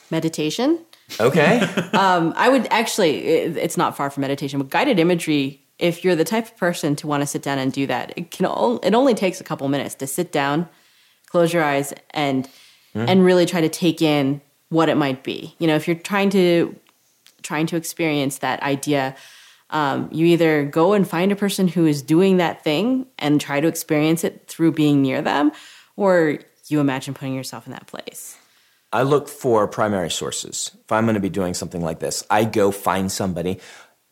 Meditation. 0.10 0.86
Okay. 1.20 1.62
Um, 1.98 2.34
I 2.38 2.50
would 2.50 2.68
actually, 2.70 3.26
it, 3.26 3.58
it's 3.58 3.76
not 3.76 3.98
far 3.98 4.10
from 4.10 4.22
meditation, 4.22 4.60
but 4.60 4.70
guided 4.70 5.00
imagery. 5.00 5.67
If 5.80 6.04
you're 6.04 6.16
the 6.16 6.24
type 6.24 6.46
of 6.46 6.58
person 6.58 6.96
to 6.98 7.08
want 7.08 7.22
to 7.22 7.28
sit 7.28 7.42
down 7.44 7.60
and 7.60 7.72
do 7.72 7.86
that, 7.88 8.14
it 8.18 8.32
can. 8.32 8.46
o- 8.48 8.80
It 8.84 8.94
only 8.94 9.14
takes 9.14 9.40
a 9.40 9.44
couple 9.44 9.68
minutes 9.70 9.96
to 9.96 10.08
sit 10.08 10.32
down, 10.32 10.68
close 11.28 11.54
your 11.54 11.64
eyes, 11.64 11.94
and 12.12 12.48
and 12.96 13.24
really 13.24 13.46
try 13.46 13.62
to 13.62 13.70
take 13.70 14.02
in 14.02 14.42
what 14.70 14.90
it 14.90 14.96
might 14.98 15.24
be. 15.24 15.54
You 15.60 15.68
know, 15.68 15.76
if 15.76 15.88
you're 15.88 15.96
trying 15.98 16.32
to 16.32 16.76
trying 17.44 17.68
to 17.68 17.76
experience 17.76 18.40
that 18.40 18.62
idea, 18.64 19.16
um, 19.70 20.10
you 20.12 20.26
either 20.26 20.66
go 20.66 20.94
and 20.94 21.08
find 21.08 21.32
a 21.32 21.36
person 21.36 21.68
who 21.68 21.86
is 21.86 22.02
doing 22.02 22.38
that 22.38 22.64
thing 22.64 23.06
and 23.20 23.40
try 23.40 23.60
to 23.60 23.68
experience 23.68 24.24
it 24.24 24.48
through 24.48 24.72
being 24.72 25.02
near 25.04 25.22
them, 25.22 25.52
or 25.96 26.40
you 26.70 26.80
imagine 26.80 27.14
putting 27.14 27.36
yourself 27.36 27.68
in 27.68 27.72
that 27.72 27.86
place. 27.86 28.36
I 28.92 29.04
look 29.04 29.28
for 29.30 29.68
primary 29.68 30.10
sources. 30.10 30.72
If 30.86 30.92
I'm 30.92 31.06
going 31.06 31.16
to 31.16 31.22
be 31.22 31.30
doing 31.30 31.54
something 31.54 31.82
like 31.84 32.00
this, 32.00 32.24
I 32.32 32.46
go 32.46 32.72
find 32.72 33.12
somebody. 33.12 33.60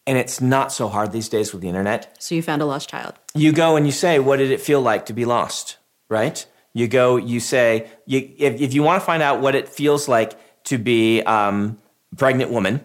And 0.08 0.18
it's 0.18 0.40
not 0.40 0.72
so 0.72 0.88
hard 0.88 1.12
these 1.12 1.30
days 1.30 1.52
with 1.52 1.62
the 1.62 1.68
internet. 1.68 2.16
So 2.20 2.36
you 2.36 2.44
found 2.44 2.62
a 2.62 2.66
lost 2.66 2.90
child. 2.90 3.16
You 3.34 3.52
go 3.52 3.76
and 3.76 3.86
you 3.86 3.92
say, 3.92 4.20
What 4.20 4.38
did 4.38 4.52
it 4.52 4.62
feel 4.62 4.82
like 4.82 5.08
to 5.08 5.14
be 5.14 5.26
lost? 5.26 5.78
Right? 6.10 6.46
You 6.76 6.90
go, 6.90 7.16
you 7.16 7.40
say, 7.40 7.90
you, 8.06 8.34
if, 8.38 8.60
if 8.60 8.74
you 8.74 8.84
want 8.84 9.02
to 9.02 9.06
find 9.06 9.24
out 9.24 9.40
what 9.40 9.56
it 9.56 9.70
feels 9.70 10.10
like 10.10 10.38
to 10.66 10.78
be 10.78 11.22
um, 11.22 11.80
pregnant 12.18 12.52
woman, 12.52 12.84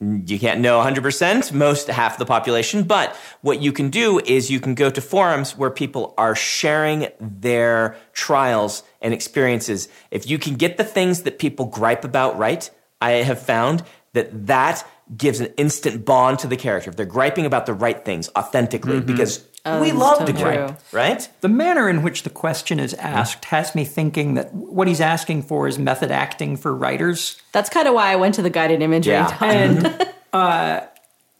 you 0.00 0.38
can't 0.38 0.60
know 0.60 0.78
100%, 0.78 1.52
most 1.52 1.88
half 1.88 2.18
the 2.18 2.26
population, 2.26 2.82
but 2.82 3.16
what 3.40 3.62
you 3.62 3.72
can 3.72 3.88
do 3.88 4.20
is 4.26 4.50
you 4.50 4.60
can 4.60 4.74
go 4.74 4.90
to 4.90 5.00
forums 5.00 5.56
where 5.56 5.70
people 5.70 6.12
are 6.18 6.34
sharing 6.34 7.08
their 7.18 7.96
trials 8.12 8.82
and 9.00 9.14
experiences. 9.14 9.88
If 10.10 10.28
you 10.28 10.38
can 10.38 10.56
get 10.56 10.76
the 10.76 10.84
things 10.84 11.22
that 11.22 11.38
people 11.38 11.64
gripe 11.66 12.04
about 12.04 12.36
right, 12.36 12.68
I 13.00 13.12
have 13.12 13.40
found 13.40 13.84
that 14.12 14.46
that 14.48 14.86
gives 15.16 15.40
an 15.40 15.52
instant 15.56 16.04
bond 16.04 16.38
to 16.40 16.46
the 16.46 16.56
character. 16.56 16.90
If 16.90 16.96
they're 16.96 17.06
griping 17.06 17.46
about 17.46 17.66
the 17.66 17.74
right 17.74 18.04
things 18.04 18.30
authentically, 18.36 19.00
because 19.00 19.44
we 19.64 19.90
that's 19.90 19.94
love 19.94 20.18
to 20.18 20.32
totally 20.32 20.42
gripe, 20.42 20.66
true. 20.66 20.76
right? 20.92 21.28
The 21.40 21.48
manner 21.48 21.88
in 21.88 22.02
which 22.02 22.22
the 22.22 22.30
question 22.30 22.78
is 22.78 22.94
asked 22.94 23.46
has 23.46 23.74
me 23.74 23.84
thinking 23.84 24.34
that 24.34 24.52
what 24.54 24.88
he's 24.88 25.00
asking 25.00 25.42
for 25.44 25.66
is 25.66 25.78
method 25.78 26.10
acting 26.10 26.56
for 26.56 26.74
writers. 26.74 27.40
That's 27.52 27.70
kind 27.70 27.88
of 27.88 27.94
why 27.94 28.12
I 28.12 28.16
went 28.16 28.34
to 28.34 28.42
the 28.42 28.50
guided 28.50 28.82
imagery. 28.82 29.14
Yeah. 29.14 29.38
and 29.40 30.08
uh, 30.32 30.80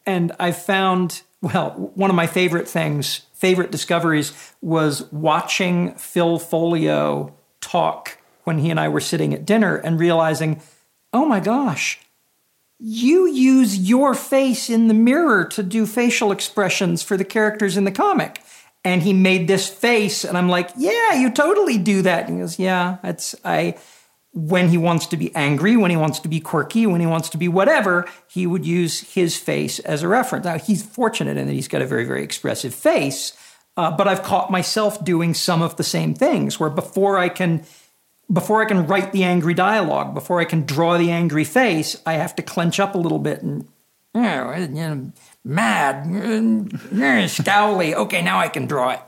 and 0.07 0.33
I 0.39 0.53
found 0.53 1.23
well 1.43 1.71
one 1.95 2.11
of 2.11 2.17
my 2.17 2.27
favorite 2.27 2.69
things, 2.69 3.23
favorite 3.35 3.71
discoveries 3.71 4.33
was 4.63 5.11
watching 5.13 5.95
Phil 5.95 6.39
Foglio 6.39 7.33
talk 7.61 8.19
when 8.45 8.59
he 8.59 8.71
and 8.71 8.79
I 8.79 8.89
were 8.89 9.01
sitting 9.01 9.35
at 9.35 9.45
dinner 9.45 9.77
and 9.77 9.99
realizing, 9.99 10.61
oh 11.13 11.27
my 11.27 11.41
gosh, 11.41 11.99
you 12.79 13.27
use 13.27 13.79
your 13.79 14.15
face 14.15 14.69
in 14.69 14.89
the 14.89 14.95
mirror 14.95 15.45
to 15.45 15.63
do 15.63 15.87
facial 15.87 16.33
expressions 16.33 17.03
for 17.03 17.17
the 17.17 17.25
characters 17.25 17.77
in 17.77 17.85
the 17.85 17.93
comic. 17.93 18.41
And 18.85 19.03
he 19.03 19.15
made 19.15 19.49
this 19.49 19.69
face, 19.69 20.25
and 20.25 20.37
I'm 20.37 20.49
like, 20.49 20.71
yeah, 20.77 21.15
you 21.15 21.31
totally 21.31 21.79
do 21.79 22.03
that. 22.03 22.29
And 22.29 22.37
he 22.37 22.41
goes, 22.43 22.59
yeah, 22.59 22.99
that's 23.03 23.35
I 23.45 23.77
when 24.35 24.69
he 24.69 24.77
wants 24.77 25.07
to 25.07 25.17
be 25.17 25.35
angry, 25.37 25.77
when 25.77 25.93
he 25.93 25.97
wants 25.97 26.19
to 26.19 26.29
be 26.29 26.41
quirky, 26.41 26.87
when 26.87 27.01
he 27.01 27.07
wants 27.07 27.29
to 27.31 27.39
be 27.39 27.47
whatever, 27.47 28.05
he 28.27 28.49
would 28.49 28.67
use 28.67 29.15
his 29.15 29.37
face 29.37 29.79
as 29.79 30.03
a 30.03 30.09
reference. 30.09 30.45
Now, 30.45 30.59
he's 30.59 30.83
fortunate 30.83 31.37
in 31.37 31.47
that 31.47 31.53
he's 31.53 31.69
got 31.69 31.83
a 31.83 31.87
very, 31.87 32.05
very 32.05 32.25
expressive 32.25 32.75
face, 32.75 33.33
uh, 33.77 33.93
but 33.93 34.09
I've 34.09 34.25
caught 34.25 34.51
myself 34.51 35.05
doing 35.05 35.35
some 35.35 35.63
of 35.63 35.77
the 35.77 35.85
same 35.85 36.15
things 36.15 36.59
where 36.59 36.71
before 36.71 37.17
I 37.17 37.29
can. 37.29 37.65
Before 38.33 38.63
I 38.63 38.65
can 38.65 38.87
write 38.87 39.13
the 39.13 39.23
angry 39.23 39.55
dialogue, 39.55 40.15
before 40.15 40.41
I 40.41 40.45
can 40.45 40.65
draw 40.65 40.97
the 40.97 41.11
angry 41.11 41.45
face, 41.45 42.01
I 42.07 42.15
have 42.15 42.35
to 42.37 42.43
clench 42.43 42.81
up 42.81 42.95
a 42.95 42.99
little 42.99 43.19
bit 43.19 43.43
and, 43.43 43.69
oh, 44.15 44.55
you 44.55 44.69
know, 44.69 45.13
mad, 45.45 46.07
uh, 46.07 47.29
scowly. 47.29 47.95
Okay, 47.95 48.23
now 48.23 48.39
I 48.39 48.49
can 48.49 48.67
draw 48.67 48.91
it. 48.91 49.01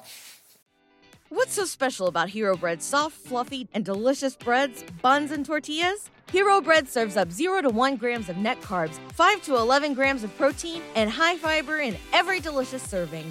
What's 1.28 1.54
so 1.54 1.64
special 1.64 2.06
about 2.06 2.28
Hero 2.28 2.56
Bread's 2.56 2.84
soft, 2.84 3.16
fluffy, 3.16 3.68
and 3.74 3.84
delicious 3.84 4.36
breads, 4.36 4.84
buns, 5.02 5.32
and 5.32 5.44
tortillas? 5.44 6.08
Hero 6.30 6.60
Bread 6.60 6.88
serves 6.88 7.16
up 7.16 7.30
0 7.30 7.62
to 7.62 7.70
1 7.70 7.96
grams 7.96 8.28
of 8.28 8.36
net 8.36 8.60
carbs, 8.60 8.98
5 9.12 9.42
to 9.42 9.56
11 9.56 9.94
grams 9.94 10.24
of 10.24 10.36
protein, 10.36 10.82
and 10.94 11.10
high 11.10 11.36
fiber 11.36 11.78
in 11.80 11.96
every 12.12 12.40
delicious 12.40 12.82
serving. 12.82 13.30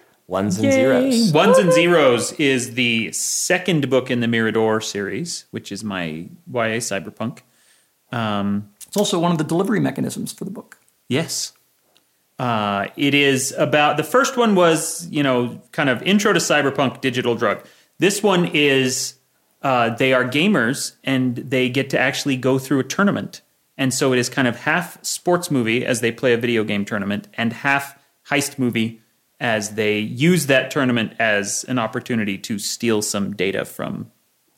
Ones 0.31 0.57
and 0.59 0.71
Zeros. 0.71 1.33
Ones 1.33 1.57
and 1.57 1.73
Zeros 1.73 2.31
is 2.33 2.75
the 2.75 3.11
second 3.11 3.89
book 3.89 4.09
in 4.09 4.21
the 4.21 4.29
Mirador 4.29 4.79
series, 4.79 5.45
which 5.51 5.73
is 5.73 5.83
my 5.83 6.29
YA 6.49 6.79
cyberpunk. 6.79 7.39
Um, 8.13 8.69
It's 8.87 8.95
also 8.95 9.19
one 9.19 9.33
of 9.33 9.37
the 9.39 9.43
delivery 9.43 9.81
mechanisms 9.81 10.31
for 10.31 10.45
the 10.45 10.51
book. 10.51 10.79
Yes. 11.09 11.51
Uh, 12.39 12.87
it 12.95 13.13
is 13.13 13.53
about 13.57 13.97
the 13.97 14.03
first 14.03 14.37
one 14.37 14.55
was, 14.55 15.05
you 15.09 15.21
know, 15.21 15.61
kind 15.73 15.89
of 15.89 16.01
intro 16.03 16.31
to 16.31 16.39
cyberpunk 16.39 17.01
digital 17.01 17.35
drug. 17.35 17.65
This 17.99 18.23
one 18.23 18.45
is 18.53 19.15
uh, 19.61 19.89
they 19.95 20.13
are 20.13 20.23
gamers 20.23 20.93
and 21.03 21.35
they 21.35 21.67
get 21.67 21.89
to 21.89 21.99
actually 21.99 22.37
go 22.37 22.57
through 22.57 22.79
a 22.79 22.85
tournament. 22.85 23.41
And 23.77 23.93
so 23.93 24.13
it 24.13 24.17
is 24.17 24.29
kind 24.29 24.47
of 24.47 24.61
half 24.61 25.03
sports 25.03 25.51
movie 25.51 25.85
as 25.85 25.99
they 25.99 26.11
play 26.13 26.31
a 26.31 26.37
video 26.37 26.63
game 26.63 26.85
tournament 26.85 27.27
and 27.33 27.51
half 27.51 27.99
heist 28.29 28.57
movie 28.57 29.00
as 29.41 29.71
they 29.71 29.97
use 29.99 30.45
that 30.45 30.71
tournament 30.71 31.13
as 31.19 31.65
an 31.65 31.79
opportunity 31.79 32.37
to 32.37 32.59
steal 32.59 33.01
some 33.01 33.35
data 33.35 33.65
from 33.65 34.11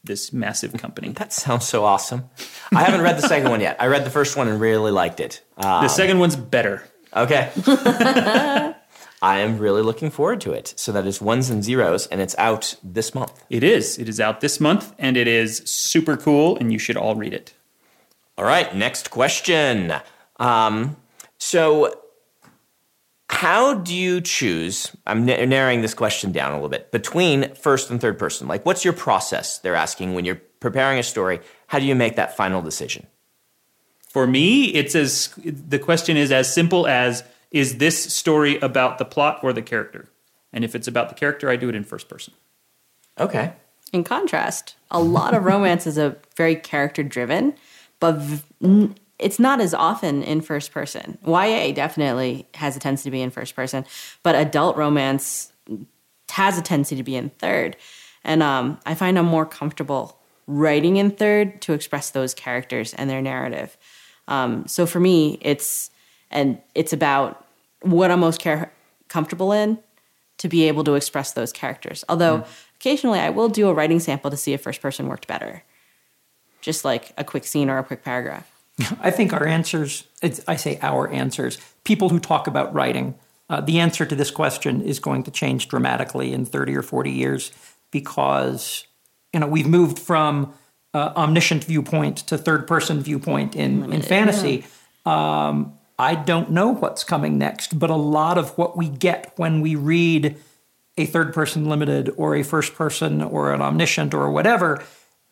this 0.03 0.33
massive 0.33 0.73
company. 0.73 1.09
That 1.13 1.31
sounds 1.31 1.65
so 1.65 1.85
awesome. 1.85 2.29
I 2.75 2.83
haven't 2.83 3.01
read 3.01 3.17
the 3.17 3.27
second 3.27 3.49
one 3.49 3.61
yet. 3.61 3.77
I 3.79 3.87
read 3.87 4.05
the 4.05 4.09
first 4.09 4.35
one 4.35 4.49
and 4.49 4.59
really 4.59 4.91
liked 4.91 5.21
it. 5.21 5.41
Uh, 5.57 5.83
the 5.83 5.87
second 5.87 6.19
one's 6.19 6.35
better. 6.35 6.83
okay. 7.15 7.51
I 9.21 9.39
am 9.39 9.57
really 9.57 9.81
looking 9.81 10.11
forward 10.11 10.41
to 10.41 10.51
it. 10.51 10.73
So 10.75 10.91
that 10.91 11.07
is 11.07 11.21
Ones 11.21 11.49
and 11.49 11.63
Zeros, 11.63 12.07
and 12.07 12.19
it's 12.19 12.35
out 12.37 12.75
this 12.83 13.15
month. 13.15 13.41
It 13.49 13.63
is. 13.63 13.97
It 13.97 14.09
is 14.09 14.19
out 14.19 14.41
this 14.41 14.59
month 14.59 14.93
and 14.99 15.15
it 15.15 15.29
is 15.29 15.59
super 15.59 16.17
cool 16.17 16.57
and 16.57 16.73
you 16.73 16.77
should 16.79 16.97
all 16.97 17.15
read 17.15 17.33
it. 17.33 17.53
All 18.37 18.43
right, 18.43 18.75
next 18.75 19.11
question. 19.11 19.93
Um, 20.41 20.97
so, 21.37 22.02
how 23.43 23.73
do 23.73 23.93
you 23.93 24.21
choose? 24.21 24.95
I'm 25.05 25.25
na- 25.25 25.43
narrowing 25.43 25.81
this 25.81 25.93
question 25.93 26.31
down 26.31 26.53
a 26.53 26.55
little 26.55 26.69
bit 26.69 26.93
between 26.93 27.53
first 27.55 27.89
and 27.89 27.99
third 27.99 28.17
person. 28.17 28.47
Like, 28.47 28.65
what's 28.65 28.85
your 28.85 28.93
process? 28.93 29.57
They're 29.57 29.75
asking 29.75 30.13
when 30.13 30.23
you're 30.23 30.41
preparing 30.61 30.97
a 30.97 31.03
story. 31.03 31.41
How 31.67 31.79
do 31.79 31.85
you 31.85 31.93
make 31.93 32.15
that 32.15 32.37
final 32.37 32.61
decision? 32.61 33.05
For 34.07 34.25
me, 34.25 34.67
it's 34.67 34.95
as 34.95 35.33
the 35.43 35.77
question 35.77 36.15
is 36.15 36.31
as 36.31 36.53
simple 36.53 36.87
as 36.87 37.25
is 37.51 37.79
this 37.79 38.13
story 38.13 38.59
about 38.59 38.97
the 38.97 39.03
plot 39.03 39.41
or 39.43 39.51
the 39.51 39.61
character? 39.61 40.07
And 40.53 40.63
if 40.63 40.73
it's 40.73 40.87
about 40.87 41.09
the 41.09 41.15
character, 41.15 41.49
I 41.49 41.57
do 41.57 41.67
it 41.67 41.75
in 41.75 41.83
first 41.83 42.07
person. 42.07 42.33
Okay. 43.19 43.51
In 43.91 44.05
contrast, 44.05 44.75
a 44.89 45.01
lot 45.01 45.33
of 45.33 45.43
romance 45.43 45.85
is 45.85 45.97
a 45.97 46.15
very 46.37 46.55
character 46.55 47.03
driven, 47.03 47.55
but 47.99 48.15
v- 48.15 48.43
n- 48.63 48.95
it's 49.23 49.39
not 49.39 49.61
as 49.61 49.73
often 49.73 50.21
in 50.21 50.41
first 50.41 50.71
person. 50.71 51.17
YA 51.25 51.71
definitely 51.71 52.45
has 52.55 52.75
a 52.75 52.79
tendency 52.79 53.05
to 53.05 53.11
be 53.11 53.21
in 53.21 53.31
first 53.31 53.55
person, 53.55 53.85
but 54.21 54.35
adult 54.35 54.75
romance 54.75 55.51
has 56.29 56.57
a 56.57 56.61
tendency 56.61 56.95
to 56.95 57.03
be 57.03 57.15
in 57.15 57.29
third. 57.29 57.77
And 58.23 58.43
um, 58.43 58.79
I 58.85 58.95
find 58.95 59.17
I'm 59.17 59.25
more 59.25 59.45
comfortable 59.45 60.19
writing 60.45 60.97
in 60.97 61.11
third 61.11 61.61
to 61.61 61.73
express 61.73 62.11
those 62.11 62.33
characters 62.33 62.93
and 62.93 63.09
their 63.09 63.21
narrative. 63.21 63.77
Um, 64.27 64.67
so 64.67 64.85
for 64.85 64.99
me, 64.99 65.37
it's 65.41 65.89
and 66.29 66.59
it's 66.75 66.93
about 66.93 67.45
what 67.81 68.11
I'm 68.11 68.19
most 68.19 68.39
care- 68.39 68.71
comfortable 69.07 69.51
in 69.51 69.77
to 70.39 70.49
be 70.49 70.67
able 70.67 70.83
to 70.85 70.95
express 70.95 71.33
those 71.33 71.51
characters. 71.53 72.03
Although 72.09 72.43
occasionally 72.77 73.19
I 73.19 73.29
will 73.29 73.49
do 73.49 73.69
a 73.69 73.73
writing 73.73 73.99
sample 73.99 74.31
to 74.31 74.37
see 74.37 74.53
if 74.53 74.61
first 74.61 74.81
person 74.81 75.07
worked 75.07 75.27
better, 75.27 75.63
just 76.61 76.83
like 76.83 77.13
a 77.17 77.23
quick 77.23 77.45
scene 77.45 77.69
or 77.69 77.77
a 77.77 77.83
quick 77.83 78.03
paragraph. 78.03 78.52
I 79.01 79.11
think 79.11 79.33
our 79.33 79.45
answers, 79.45 80.05
it's, 80.21 80.41
I 80.47 80.55
say 80.55 80.79
our 80.81 81.09
answers, 81.09 81.57
people 81.83 82.09
who 82.09 82.19
talk 82.19 82.47
about 82.47 82.73
writing, 82.73 83.15
uh, 83.49 83.61
the 83.61 83.79
answer 83.79 84.05
to 84.05 84.15
this 84.15 84.31
question 84.31 84.81
is 84.81 84.99
going 84.99 85.23
to 85.23 85.31
change 85.31 85.67
dramatically 85.67 86.33
in 86.33 86.45
30 86.45 86.75
or 86.75 86.81
40 86.81 87.11
years 87.11 87.51
because, 87.91 88.85
you 89.31 89.39
know, 89.39 89.47
we've 89.47 89.67
moved 89.67 89.99
from 89.99 90.53
uh, 90.93 91.13
omniscient 91.15 91.63
viewpoint 91.63 92.17
to 92.17 92.37
third 92.37 92.67
person 92.67 93.01
viewpoint 93.01 93.55
in, 93.55 93.91
in 93.91 94.01
fantasy. 94.01 94.65
Um, 95.05 95.77
I 95.99 96.15
don't 96.15 96.51
know 96.51 96.69
what's 96.69 97.03
coming 97.03 97.37
next, 97.37 97.77
but 97.77 97.89
a 97.89 97.95
lot 97.95 98.37
of 98.37 98.57
what 98.57 98.75
we 98.75 98.89
get 98.89 99.33
when 99.35 99.61
we 99.61 99.75
read 99.75 100.37
a 100.97 101.05
third 101.05 101.33
person 101.33 101.69
limited 101.69 102.11
or 102.17 102.35
a 102.35 102.43
first 102.43 102.73
person 102.75 103.21
or 103.21 103.53
an 103.53 103.61
omniscient 103.61 104.13
or 104.13 104.31
whatever 104.31 104.83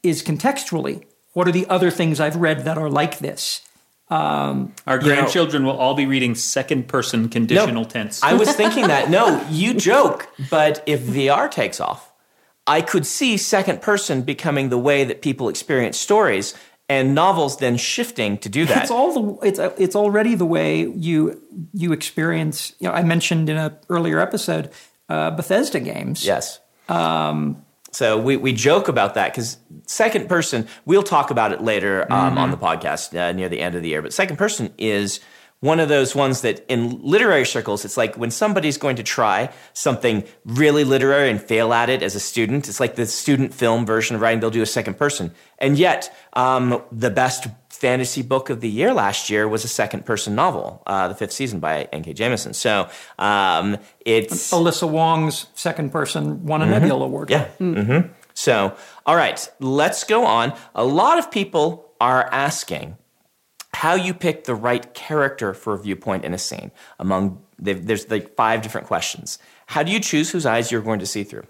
is 0.04 0.24
contextually. 0.24 1.06
What 1.34 1.48
are 1.48 1.52
the 1.52 1.68
other 1.68 1.92
things 1.92 2.20
I've 2.20 2.36
read 2.36 2.66
that 2.66 2.78
are 2.78 2.90
like 2.90 3.20
this? 3.20 3.62
Our 4.10 4.54
know- 4.86 5.00
grandchildren 5.00 5.66
will 5.66 5.78
all 5.78 5.94
be 5.94 6.06
reading 6.06 6.36
second 6.36 6.88
person 6.88 7.30
conditional 7.30 7.84
No, 7.84 7.90
tense. 7.90 8.22
I 8.22 8.34
was 8.34 8.52
thinking 8.62 8.88
that. 8.88 9.10
No, 9.10 9.42
you 9.50 9.74
joke, 9.74 10.28
but 10.50 10.84
if 10.86 11.02
VR 11.02 11.50
takes 11.50 11.80
off, 11.80 12.12
I 12.68 12.82
could 12.82 13.06
see 13.06 13.38
second 13.38 13.82
person 13.82 14.22
becoming 14.24 14.70
the 14.70 14.78
way 14.78 15.04
that 15.06 15.22
people 15.22 15.48
experience 15.50 15.98
stories 15.98 16.54
and 16.90 17.16
novels 17.16 17.58
then 17.58 17.78
shifting 17.78 18.38
to 18.40 18.50
do 18.50 18.66
that. 18.66 18.82
It's 18.84 18.92
all 18.92 19.14
the 19.40 19.48
it's 19.48 19.60
it's 19.80 19.96
already 19.96 20.36
the 20.36 20.46
way 20.46 20.82
you 20.88 21.42
you 21.74 21.94
experience. 21.94 22.76
You 22.80 22.90
know, 22.90 22.94
I 22.94 23.04
mentioned 23.04 23.50
in 23.50 23.56
an 23.56 23.78
earlier 23.90 24.20
episode 24.20 24.72
uh, 25.08 25.32
Bethesda 25.32 25.80
games. 25.80 26.26
Yes. 26.26 26.60
So 27.92 28.18
we, 28.18 28.38
we 28.38 28.54
joke 28.54 28.88
about 28.88 29.16
that 29.16 29.34
because 29.34 29.58
second 29.86 30.30
person, 30.30 30.68
we'll 30.86 31.04
talk 31.04 31.30
about 31.30 31.52
it 31.52 31.62
later 31.62 32.12
um, 32.12 32.38
on 32.38 32.50
the 32.50 32.58
podcast 32.58 33.18
uh, 33.18 33.32
near 33.34 33.50
the 33.50 33.60
end 33.60 33.76
of 33.76 33.82
the 33.82 33.90
year. 33.90 34.02
But 34.02 34.14
second 34.14 34.38
person 34.38 34.74
is 34.78 35.20
one 35.60 35.80
of 35.80 35.90
those 35.90 36.16
ones 36.16 36.42
that 36.42 36.66
in 36.70 37.02
literary 37.04 37.46
circles, 37.46 37.86
it's 37.86 37.98
like 37.98 38.16
when 38.16 38.32
somebody's 38.32 38.78
going 38.78 38.96
to 38.96 39.04
try 39.04 39.52
something 39.74 40.24
really 40.44 40.84
literary 40.84 41.30
and 41.30 41.40
fail 41.42 41.72
at 41.74 41.90
it 41.90 42.02
as 42.02 42.16
a 42.16 42.20
student, 42.20 42.68
it's 42.68 42.80
like 42.80 42.96
the 42.96 43.06
student 43.06 43.54
film 43.54 43.86
version 43.86 44.16
of 44.16 44.22
writing, 44.22 44.40
they'll 44.40 44.50
do 44.50 44.64
a 44.64 44.66
second 44.66 44.98
person. 44.98 45.32
And 45.60 45.78
yet, 45.78 46.16
um, 46.34 46.82
the 46.92 47.12
best 47.12 47.48
fantasy 47.82 48.22
book 48.22 48.52
of 48.52 48.62
the 48.62 48.70
year 48.70 48.94
last 48.94 49.30
year 49.32 49.48
was 49.48 49.66
a 49.66 49.68
second 49.68 50.06
person 50.06 50.36
novel, 50.36 50.84
uh, 50.86 51.08
The 51.08 51.16
Fifth 51.16 51.32
Season 51.32 51.60
by 51.60 51.90
N.K. 51.92 52.14
Jemisin. 52.14 52.54
So 52.54 52.88
um, 53.18 53.78
it's. 54.06 54.52
Alyssa 54.52 54.88
Wong's 54.88 55.48
second 55.56 55.92
person 55.92 56.46
won 56.46 56.62
a 56.62 56.68
Nebula 56.68 57.06
Award. 57.06 57.32
Yeah. 57.32 57.48
hmm 57.58 58.02
So, 58.36 58.76
all 59.06 59.16
right, 59.16 59.50
let's 59.60 60.04
go 60.04 60.26
on. 60.26 60.54
A 60.76 60.86
lot 60.86 61.18
of 61.18 61.32
people 61.32 61.92
are 62.00 62.30
asking 62.32 62.98
how 63.74 63.96
you 63.96 64.14
pick 64.14 64.44
the 64.44 64.56
right 64.56 64.94
character 64.94 65.54
for 65.56 65.74
a 65.74 65.80
viewpoint 65.80 66.24
in 66.24 66.34
a 66.34 66.38
scene. 66.38 66.72
Among 67.00 67.42
there's 67.58 68.10
like 68.10 68.36
five 68.36 68.62
different 68.62 68.88
questions. 68.88 69.40
How 69.66 69.82
do 69.84 69.92
you 69.92 70.00
choose 70.00 70.30
whose 70.32 70.46
eyes 70.46 70.72
you're 70.72 70.82
going 70.82 71.00
to 71.00 71.06
see 71.06 71.24
through? 71.24 71.48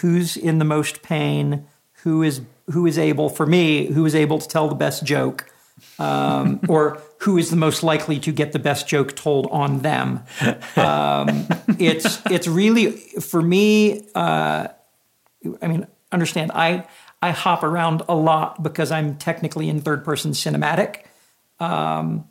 Who's 0.00 0.36
in 0.36 0.58
the 0.58 0.64
most 0.64 1.02
pain? 1.02 1.66
Who 2.02 2.22
is 2.22 2.40
who 2.70 2.86
is 2.86 2.98
able 2.98 3.28
for 3.28 3.46
me? 3.46 3.86
Who 3.86 4.04
is 4.06 4.14
able 4.14 4.38
to 4.38 4.48
tell 4.48 4.68
the 4.68 4.74
best 4.74 5.04
joke? 5.04 5.50
Um, 5.98 6.60
or 6.68 7.00
who 7.18 7.38
is 7.38 7.50
the 7.50 7.56
most 7.56 7.82
likely 7.82 8.18
to 8.20 8.32
get 8.32 8.52
the 8.52 8.58
best 8.58 8.88
joke 8.88 9.16
told 9.16 9.48
on 9.50 9.80
them? 9.80 10.24
Um, 10.76 11.46
it's 11.78 12.20
it's 12.30 12.48
really 12.48 12.92
for 12.92 13.42
me. 13.42 14.06
Uh, 14.14 14.68
I 15.62 15.66
mean, 15.66 15.86
understand 16.12 16.52
I 16.54 16.86
I 17.20 17.30
hop 17.30 17.62
around 17.62 18.02
a 18.08 18.14
lot 18.14 18.62
because 18.62 18.90
I'm 18.90 19.16
technically 19.16 19.68
in 19.68 19.80
third 19.80 20.04
person 20.04 20.32
cinematic. 20.32 21.04
Um, 21.60 22.28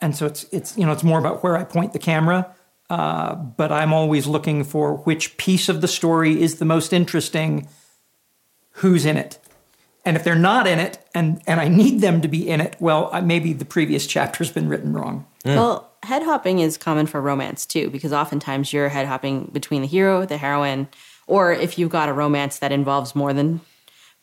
and 0.00 0.16
so 0.16 0.26
it's 0.26 0.44
it's 0.52 0.76
you 0.76 0.86
know 0.86 0.92
it's 0.92 1.04
more 1.04 1.18
about 1.18 1.42
where 1.42 1.56
I 1.56 1.64
point 1.64 1.92
the 1.92 1.98
camera. 1.98 2.54
Uh, 2.88 3.36
but 3.36 3.70
I'm 3.70 3.92
always 3.92 4.26
looking 4.26 4.64
for 4.64 4.96
which 4.96 5.36
piece 5.36 5.68
of 5.68 5.80
the 5.80 5.86
story 5.86 6.42
is 6.42 6.56
the 6.56 6.64
most 6.64 6.92
interesting, 6.92 7.68
who's 8.80 9.04
in 9.06 9.16
it. 9.16 9.38
And 10.04 10.16
if 10.16 10.24
they're 10.24 10.34
not 10.34 10.66
in 10.66 10.78
it, 10.78 10.98
and, 11.14 11.42
and 11.46 11.60
I 11.60 11.68
need 11.68 12.00
them 12.00 12.20
to 12.22 12.28
be 12.28 12.48
in 12.48 12.60
it, 12.60 12.74
well, 12.80 13.10
I- 13.12 13.20
maybe 13.20 13.52
the 13.52 13.64
previous 13.66 14.06
chapter's 14.06 14.50
been 14.50 14.68
written 14.68 14.92
wrong. 14.94 15.26
Well, 15.44 15.90
head 16.02 16.22
hopping 16.22 16.58
is 16.60 16.76
common 16.78 17.06
for 17.06 17.20
romance 17.20 17.66
too, 17.66 17.90
because 17.90 18.12
oftentimes 18.12 18.72
you're 18.72 18.88
head 18.88 19.06
hopping 19.06 19.44
between 19.52 19.82
the 19.82 19.88
hero, 19.88 20.24
the 20.26 20.36
heroine, 20.38 20.88
or 21.26 21.52
if 21.52 21.78
you've 21.78 21.90
got 21.90 22.08
a 22.08 22.12
romance 22.12 22.58
that 22.58 22.72
involves 22.72 23.14
more 23.14 23.32
than 23.32 23.60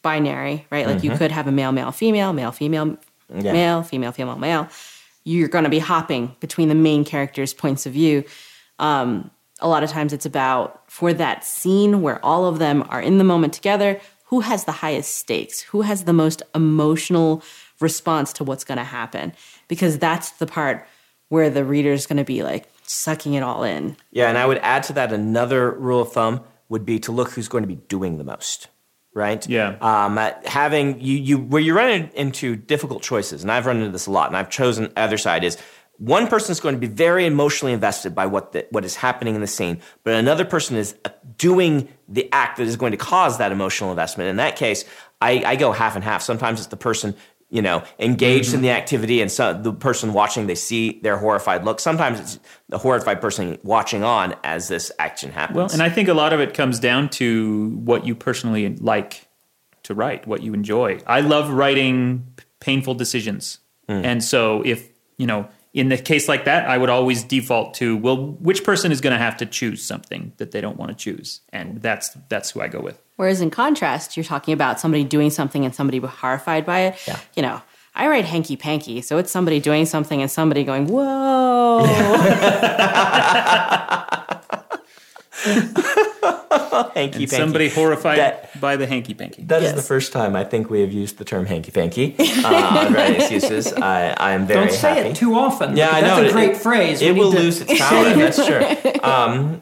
binary, 0.01 0.65
right? 0.71 0.85
Like 0.87 1.03
you 1.03 1.11
could 1.11 1.31
have 1.31 1.47
a 1.47 1.51
male, 1.51 1.71
male, 1.71 1.91
female, 1.91 2.33
male, 2.33 2.51
female, 2.51 2.97
Yeah. 3.33 3.53
male, 3.53 3.83
female, 3.83 4.11
female, 4.11 4.37
male. 4.37 4.67
You're 5.23 5.47
going 5.49 5.63
to 5.65 5.69
be 5.69 5.79
hopping 5.79 6.35
between 6.39 6.69
the 6.69 6.75
main 6.75 7.03
characters' 7.03 7.53
points 7.53 7.85
of 7.85 7.93
view. 7.93 8.23
Um, 8.79 9.29
a 9.59 9.67
lot 9.67 9.83
of 9.83 9.89
times 9.89 10.13
it's 10.13 10.25
about 10.25 10.89
for 10.89 11.13
that 11.13 11.43
scene 11.43 12.01
where 12.01 12.23
all 12.23 12.45
of 12.45 12.59
them 12.59 12.85
are 12.89 13.01
in 13.01 13.17
the 13.17 13.23
moment 13.23 13.53
together, 13.53 13.99
who 14.27 14.41
has 14.41 14.65
the 14.65 14.71
highest 14.73 15.15
stakes? 15.15 15.61
Who 15.61 15.81
has 15.81 16.03
the 16.03 16.13
most 16.13 16.43
emotional 16.53 17.43
response 17.79 18.33
to 18.33 18.43
what's 18.43 18.63
going 18.63 18.77
to 18.77 18.83
happen? 18.83 19.33
Because 19.67 19.97
that's 19.97 20.31
the 20.31 20.47
part 20.47 20.85
where 21.29 21.49
the 21.49 21.63
reader 21.63 21.91
is 21.91 22.05
going 22.05 22.17
to 22.17 22.23
be 22.23 22.43
like 22.43 22.69
sucking 22.83 23.33
it 23.33 23.43
all 23.43 23.63
in. 23.63 23.97
Yeah, 24.11 24.29
and 24.29 24.37
I 24.37 24.45
would 24.45 24.59
add 24.59 24.83
to 24.83 24.93
that 24.93 25.11
another 25.11 25.71
rule 25.71 26.01
of 26.01 26.11
thumb 26.11 26.41
would 26.69 26.85
be 26.85 26.99
to 26.99 27.11
look 27.11 27.31
who's 27.31 27.47
going 27.47 27.63
to 27.63 27.67
be 27.67 27.75
doing 27.75 28.17
the 28.17 28.23
most, 28.23 28.67
right? 29.13 29.47
Yeah. 29.47 29.77
Um, 29.81 30.17
uh, 30.17 30.31
having 30.45 30.99
you 30.99 31.17
you 31.17 31.37
where 31.37 31.61
you 31.61 31.73
run 31.73 31.89
in- 31.89 32.09
into 32.13 32.55
difficult 32.55 33.03
choices, 33.03 33.43
and 33.43 33.51
I've 33.51 33.65
run 33.65 33.77
into 33.77 33.91
this 33.91 34.07
a 34.07 34.11
lot, 34.11 34.27
and 34.27 34.35
I've 34.37 34.49
chosen 34.49 34.91
other 34.97 35.17
side 35.17 35.43
is 35.43 35.57
one 35.97 36.27
person 36.27 36.51
is 36.51 36.59
going 36.59 36.75
to 36.75 36.79
be 36.79 36.87
very 36.87 37.25
emotionally 37.25 37.73
invested 37.73 38.13
by 38.13 38.25
what 38.25 38.51
the, 38.51 38.67
what 38.71 38.85
is 38.85 38.95
happening 38.95 39.35
in 39.35 39.41
the 39.41 39.47
scene, 39.47 39.81
but 40.03 40.13
another 40.13 40.45
person 40.45 40.77
is 40.77 40.95
uh, 41.05 41.09
doing 41.37 41.89
the 42.07 42.31
act 42.31 42.57
that 42.57 42.67
is 42.67 42.75
going 42.75 42.91
to 42.91 42.97
cause 42.97 43.37
that 43.39 43.51
emotional 43.51 43.89
investment. 43.89 44.29
In 44.29 44.37
that 44.37 44.55
case, 44.55 44.85
I, 45.21 45.43
I 45.45 45.55
go 45.55 45.71
half 45.71 45.95
and 45.95 46.03
half. 46.03 46.21
Sometimes 46.21 46.59
it's 46.59 46.67
the 46.67 46.77
person 46.77 47.15
you 47.49 47.61
know 47.61 47.81
engaged 47.97 48.53
in 48.53 48.61
the 48.61 48.71
activity, 48.71 49.21
and 49.21 49.31
so 49.31 49.53
the 49.53 49.73
person 49.73 50.13
watching 50.13 50.47
they 50.47 50.55
see 50.55 50.99
their 51.01 51.17
horrified 51.17 51.63
look. 51.63 51.79
Sometimes 51.79 52.19
it's 52.19 52.39
the 52.69 52.77
horrified 52.77 53.21
person 53.21 53.57
watching 53.63 54.03
on 54.03 54.35
as 54.43 54.67
this 54.67 54.91
action 54.99 55.31
happens. 55.31 55.57
Well, 55.57 55.69
and 55.71 55.81
I 55.81 55.89
think 55.89 56.09
a 56.09 56.13
lot 56.13 56.33
of 56.33 56.39
it 56.39 56.53
comes 56.53 56.79
down 56.79 57.09
to 57.09 57.69
what 57.83 58.05
you 58.05 58.15
personally 58.15 58.75
like 58.75 59.27
to 59.83 59.93
write, 59.93 60.27
what 60.27 60.43
you 60.43 60.53
enjoy. 60.53 60.99
I 61.07 61.21
love 61.21 61.49
writing 61.49 62.27
painful 62.59 62.95
decisions. 62.95 63.59
And 63.89 64.21
so 64.21 64.61
if, 64.65 64.89
you 65.17 65.25
know, 65.25 65.47
in 65.77 65.89
the 65.89 65.97
case 65.97 66.27
like 66.27 66.45
that, 66.45 66.67
I 66.67 66.77
would 66.77 66.89
always 66.89 67.23
default 67.23 67.75
to, 67.75 67.95
well, 67.95 68.17
which 68.17 68.63
person 68.63 68.91
is 68.91 68.99
going 68.99 69.13
to 69.13 69.19
have 69.19 69.37
to 69.37 69.45
choose 69.45 69.83
something 69.83 70.33
that 70.37 70.51
they 70.51 70.59
don't 70.59 70.75
want 70.75 70.89
to 70.89 70.97
choose? 70.97 71.41
And 71.53 71.83
that's 71.83 72.09
that's 72.29 72.49
who 72.51 72.61
I 72.61 72.67
go 72.67 72.79
with. 72.79 72.99
Whereas 73.15 73.41
in 73.41 73.51
contrast, 73.51 74.17
you're 74.17 74.23
talking 74.23 74.55
about 74.55 74.79
somebody 74.79 75.03
doing 75.03 75.29
something 75.29 75.63
and 75.63 75.75
somebody 75.75 75.99
horrified 75.99 76.65
by 76.65 76.79
it. 76.79 76.95
Yeah. 77.07 77.19
You 77.35 77.43
know, 77.43 77.61
I 77.93 78.07
write 78.07 78.25
hanky 78.25 78.57
panky, 78.57 79.01
so 79.01 79.19
it's 79.19 79.29
somebody 79.29 79.59
doing 79.59 79.85
something 79.85 80.19
and 80.19 80.31
somebody 80.31 80.63
going, 80.63 80.87
"Whoa!" 80.87 81.85
hanky 86.95 87.23
And 87.23 87.29
somebody 87.29 87.69
horrified 87.69 88.19
That- 88.19 88.59
by 88.61 88.75
the 88.75 88.87
hanky 88.87 89.13
panky. 89.13 89.43
That 89.43 89.61
is 89.63 89.69
Yes. 89.69 89.75
the 89.75 89.81
first 89.81 90.11
time 90.13 90.35
I 90.35 90.43
think 90.43 90.69
we 90.69 90.81
have 90.81 90.91
used 90.91 91.17
the 91.17 91.25
term 91.25 91.45
hanky 91.45 91.71
panky 91.71 92.15
uh, 92.43 92.77
on 92.87 92.93
writing 92.93 93.15
excuses. 93.21 93.71
I, 93.73 94.13
I 94.17 94.31
am 94.31 94.45
very 94.47 94.67
Don't 94.67 94.73
say 94.75 94.95
happy. 94.95 95.09
it 95.09 95.15
too 95.15 95.33
often. 95.35 95.75
Yeah, 95.77 95.89
I 95.91 96.01
know. 96.01 96.15
That's 96.21 96.29
a 96.29 96.33
great 96.33 96.51
it- 96.51 96.57
phrase. 96.57 97.01
It 97.01 97.13
We 97.13 97.19
will 97.19 97.31
to 97.31 97.39
lose 97.39 97.61
its 97.61 97.77
power. 97.79 98.03
That's 98.13 98.45
true. 98.45 99.01
Um, 99.03 99.61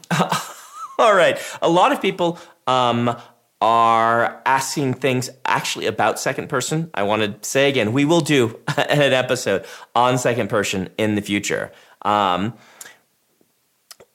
all 0.98 1.14
right. 1.16 1.38
A 1.62 1.70
lot 1.70 1.92
of 1.92 2.02
people 2.02 2.40
um, 2.68 3.16
are 3.62 4.42
asking 4.46 4.94
things 4.96 5.30
actually 5.46 5.86
about 5.88 6.20
second 6.20 6.48
person. 6.50 6.90
I 6.94 7.04
want 7.04 7.22
to 7.42 7.48
say 7.50 7.70
again, 7.70 7.94
we 7.94 8.06
will 8.06 8.22
do 8.22 8.60
an 8.78 9.14
episode 9.14 9.66
on 9.96 10.18
second 10.18 10.50
person 10.50 10.90
in 10.98 11.16
the 11.16 11.22
future. 11.22 11.72
Um, 12.04 12.54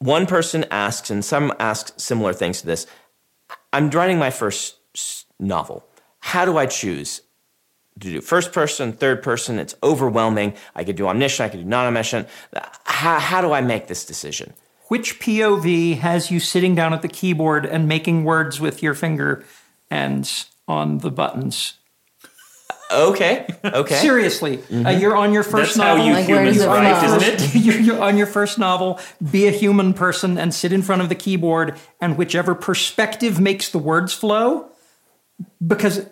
one 0.00 0.26
person 0.26 0.64
asks, 0.70 1.10
and 1.10 1.24
some 1.24 1.52
ask 1.58 1.98
similar 1.98 2.32
things 2.32 2.60
to 2.60 2.66
this. 2.66 2.86
I'm 3.72 3.90
writing 3.90 4.18
my 4.18 4.30
first 4.30 4.76
novel. 5.38 5.84
How 6.20 6.44
do 6.44 6.58
I 6.58 6.66
choose 6.66 7.22
to 8.00 8.10
do 8.10 8.20
first 8.20 8.52
person, 8.52 8.92
third 8.92 9.22
person? 9.22 9.58
It's 9.58 9.74
overwhelming. 9.82 10.54
I 10.74 10.84
could 10.84 10.96
do 10.96 11.06
omniscient, 11.06 11.46
I 11.46 11.48
could 11.50 11.62
do 11.62 11.68
non 11.68 11.86
omniscient. 11.86 12.28
How, 12.84 13.18
how 13.18 13.40
do 13.40 13.52
I 13.52 13.60
make 13.60 13.86
this 13.86 14.04
decision? 14.04 14.54
Which 14.88 15.20
POV 15.20 15.98
has 15.98 16.30
you 16.30 16.40
sitting 16.40 16.74
down 16.74 16.92
at 16.92 17.02
the 17.02 17.08
keyboard 17.08 17.64
and 17.64 17.86
making 17.86 18.24
words 18.24 18.58
with 18.58 18.82
your 18.82 18.94
finger 18.94 19.44
ends 19.90 20.46
on 20.66 20.98
the 20.98 21.10
buttons? 21.10 21.74
Okay, 22.92 23.46
okay. 23.64 23.94
Seriously, 23.94 24.61
uh, 24.72 24.90
you're 24.90 25.16
on 25.16 25.33
your 25.33 25.42
first 25.44 25.76
That's 25.76 25.87
how 25.87 25.96
novel. 25.96 26.07
you 26.07 26.12
Like, 26.14 26.26
humans 26.26 26.57
does 26.57 26.66
write, 26.66 26.98
flow? 26.98 27.16
isn't 27.16 27.55
it? 27.55 27.55
you're, 27.64 27.79
you're 27.81 28.03
on 28.03 28.18
your 28.18 28.26
first 28.26 28.59
novel, 28.59 28.98
be 29.31 29.46
a 29.46 29.53
human 29.53 29.94
person 29.94 30.37
and 30.37 30.53
sit 30.53 30.72
in 30.72 30.83
front 30.83 31.00
of 31.00 31.09
the 31.09 31.14
keyboard, 31.14 31.79
and 32.00 32.18
whichever 32.18 32.55
perspective 32.55 33.38
makes 33.38 33.68
the 33.68 33.79
words 33.79 34.12
flow. 34.12 34.70
Because 35.64 36.07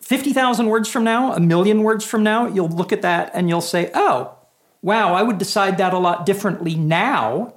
50,000 0.00 0.66
words 0.66 0.88
from 0.88 1.04
now, 1.04 1.34
a 1.34 1.40
million 1.40 1.82
words 1.82 2.04
from 2.04 2.22
now, 2.22 2.46
you'll 2.46 2.68
look 2.68 2.92
at 2.92 3.02
that 3.02 3.30
and 3.34 3.48
you'll 3.48 3.60
say, 3.60 3.90
oh, 3.94 4.34
wow, 4.82 5.14
I 5.14 5.22
would 5.22 5.38
decide 5.38 5.78
that 5.78 5.92
a 5.92 5.98
lot 5.98 6.26
differently 6.26 6.74
now, 6.74 7.54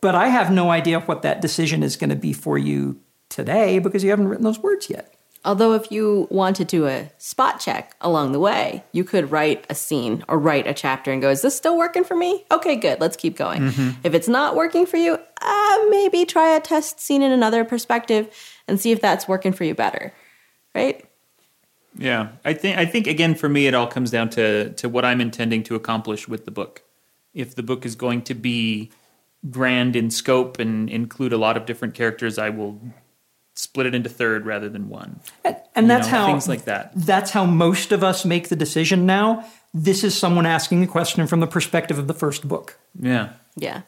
but 0.00 0.14
I 0.14 0.28
have 0.28 0.50
no 0.50 0.70
idea 0.70 1.00
what 1.00 1.22
that 1.22 1.40
decision 1.40 1.82
is 1.82 1.96
going 1.96 2.10
to 2.10 2.16
be 2.16 2.32
for 2.32 2.58
you 2.58 3.00
today 3.28 3.78
because 3.78 4.02
you 4.04 4.10
haven't 4.10 4.28
written 4.28 4.44
those 4.44 4.58
words 4.58 4.90
yet. 4.90 5.14
Although, 5.44 5.74
if 5.74 5.90
you 5.92 6.26
want 6.30 6.56
to 6.56 6.64
do 6.64 6.86
a 6.86 7.10
spot 7.18 7.60
check 7.60 7.94
along 8.00 8.32
the 8.32 8.40
way, 8.40 8.84
you 8.92 9.04
could 9.04 9.30
write 9.30 9.64
a 9.70 9.74
scene 9.74 10.24
or 10.28 10.38
write 10.38 10.66
a 10.66 10.74
chapter 10.74 11.12
and 11.12 11.22
go, 11.22 11.30
Is 11.30 11.42
this 11.42 11.56
still 11.56 11.78
working 11.78 12.04
for 12.04 12.16
me? 12.16 12.44
Okay, 12.50 12.76
good, 12.76 13.00
let's 13.00 13.16
keep 13.16 13.36
going. 13.36 13.68
If 14.02 14.14
it's 14.14 14.28
not 14.28 14.56
working 14.56 14.84
for 14.84 14.96
you, 14.96 15.18
uh, 15.40 15.78
maybe 15.90 16.24
try 16.24 16.56
a 16.56 16.60
test 16.60 17.00
scene 17.00 17.22
in 17.22 17.32
another 17.32 17.64
perspective 17.64 18.28
and 18.66 18.80
see 18.80 18.92
if 18.92 19.00
that's 19.00 19.28
working 19.28 19.52
for 19.52 19.64
you 19.64 19.74
better. 19.74 20.12
Right? 20.74 21.04
Yeah, 21.96 22.28
I 22.44 22.54
think 22.54 22.78
I 22.78 22.86
think 22.86 23.06
again 23.06 23.34
for 23.34 23.48
me 23.48 23.66
it 23.66 23.74
all 23.74 23.86
comes 23.86 24.10
down 24.10 24.30
to 24.30 24.70
to 24.74 24.88
what 24.88 25.04
I'm 25.04 25.20
intending 25.20 25.62
to 25.64 25.74
accomplish 25.74 26.28
with 26.28 26.44
the 26.44 26.50
book. 26.50 26.82
If 27.34 27.54
the 27.54 27.62
book 27.62 27.84
is 27.84 27.96
going 27.96 28.22
to 28.22 28.34
be 28.34 28.90
grand 29.50 29.96
in 29.96 30.10
scope 30.10 30.58
and 30.58 30.88
include 30.88 31.32
a 31.32 31.38
lot 31.38 31.56
of 31.56 31.66
different 31.66 31.94
characters, 31.94 32.38
I 32.38 32.50
will 32.50 32.80
split 33.58 33.86
it 33.86 33.94
into 33.94 34.08
third 34.08 34.46
rather 34.46 34.68
than 34.68 34.88
one. 34.88 35.18
And, 35.44 35.56
and 35.74 35.90
that's 35.90 36.06
know, 36.06 36.18
how 36.18 36.26
things 36.26 36.48
like 36.48 36.64
that. 36.66 36.92
That's 36.94 37.32
how 37.32 37.44
most 37.44 37.90
of 37.90 38.04
us 38.04 38.24
make 38.24 38.50
the 38.50 38.56
decision 38.56 39.04
now. 39.04 39.44
This 39.74 40.04
is 40.04 40.16
someone 40.16 40.46
asking 40.46 40.84
a 40.84 40.86
question 40.86 41.26
from 41.26 41.40
the 41.40 41.46
perspective 41.48 41.98
of 41.98 42.06
the 42.06 42.14
first 42.14 42.46
book. 42.46 42.78
Yeah. 42.98 43.30
Yeah. 43.56 43.82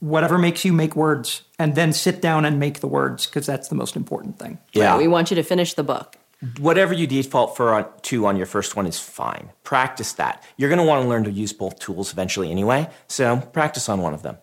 Whatever 0.00 0.36
makes 0.36 0.66
you 0.66 0.74
make 0.74 0.94
words, 0.94 1.42
and 1.58 1.74
then 1.74 1.94
sit 1.94 2.20
down 2.20 2.44
and 2.44 2.60
make 2.60 2.80
the 2.80 2.86
words 2.86 3.24
because 3.24 3.46
that's 3.46 3.68
the 3.68 3.74
most 3.74 3.96
important 3.96 4.38
thing. 4.38 4.58
Yeah. 4.74 4.98
We 4.98 5.08
want 5.08 5.30
you 5.30 5.34
to 5.36 5.42
finish 5.42 5.72
the 5.72 5.82
book. 5.82 6.16
Whatever 6.58 6.92
you 6.92 7.06
default 7.06 7.56
for 7.56 7.72
on, 7.72 7.86
to 8.02 8.26
on 8.26 8.36
your 8.36 8.44
first 8.44 8.76
one 8.76 8.86
is 8.86 9.00
fine. 9.00 9.48
Practice 9.64 10.12
that. 10.12 10.44
You're 10.58 10.68
going 10.68 10.78
to 10.78 10.84
want 10.84 11.02
to 11.02 11.08
learn 11.08 11.24
to 11.24 11.30
use 11.30 11.54
both 11.54 11.78
tools 11.78 12.12
eventually 12.12 12.50
anyway, 12.50 12.90
so 13.08 13.38
practice 13.38 13.88
on 13.88 14.02
one 14.02 14.12
of 14.12 14.22
them. 14.22 14.36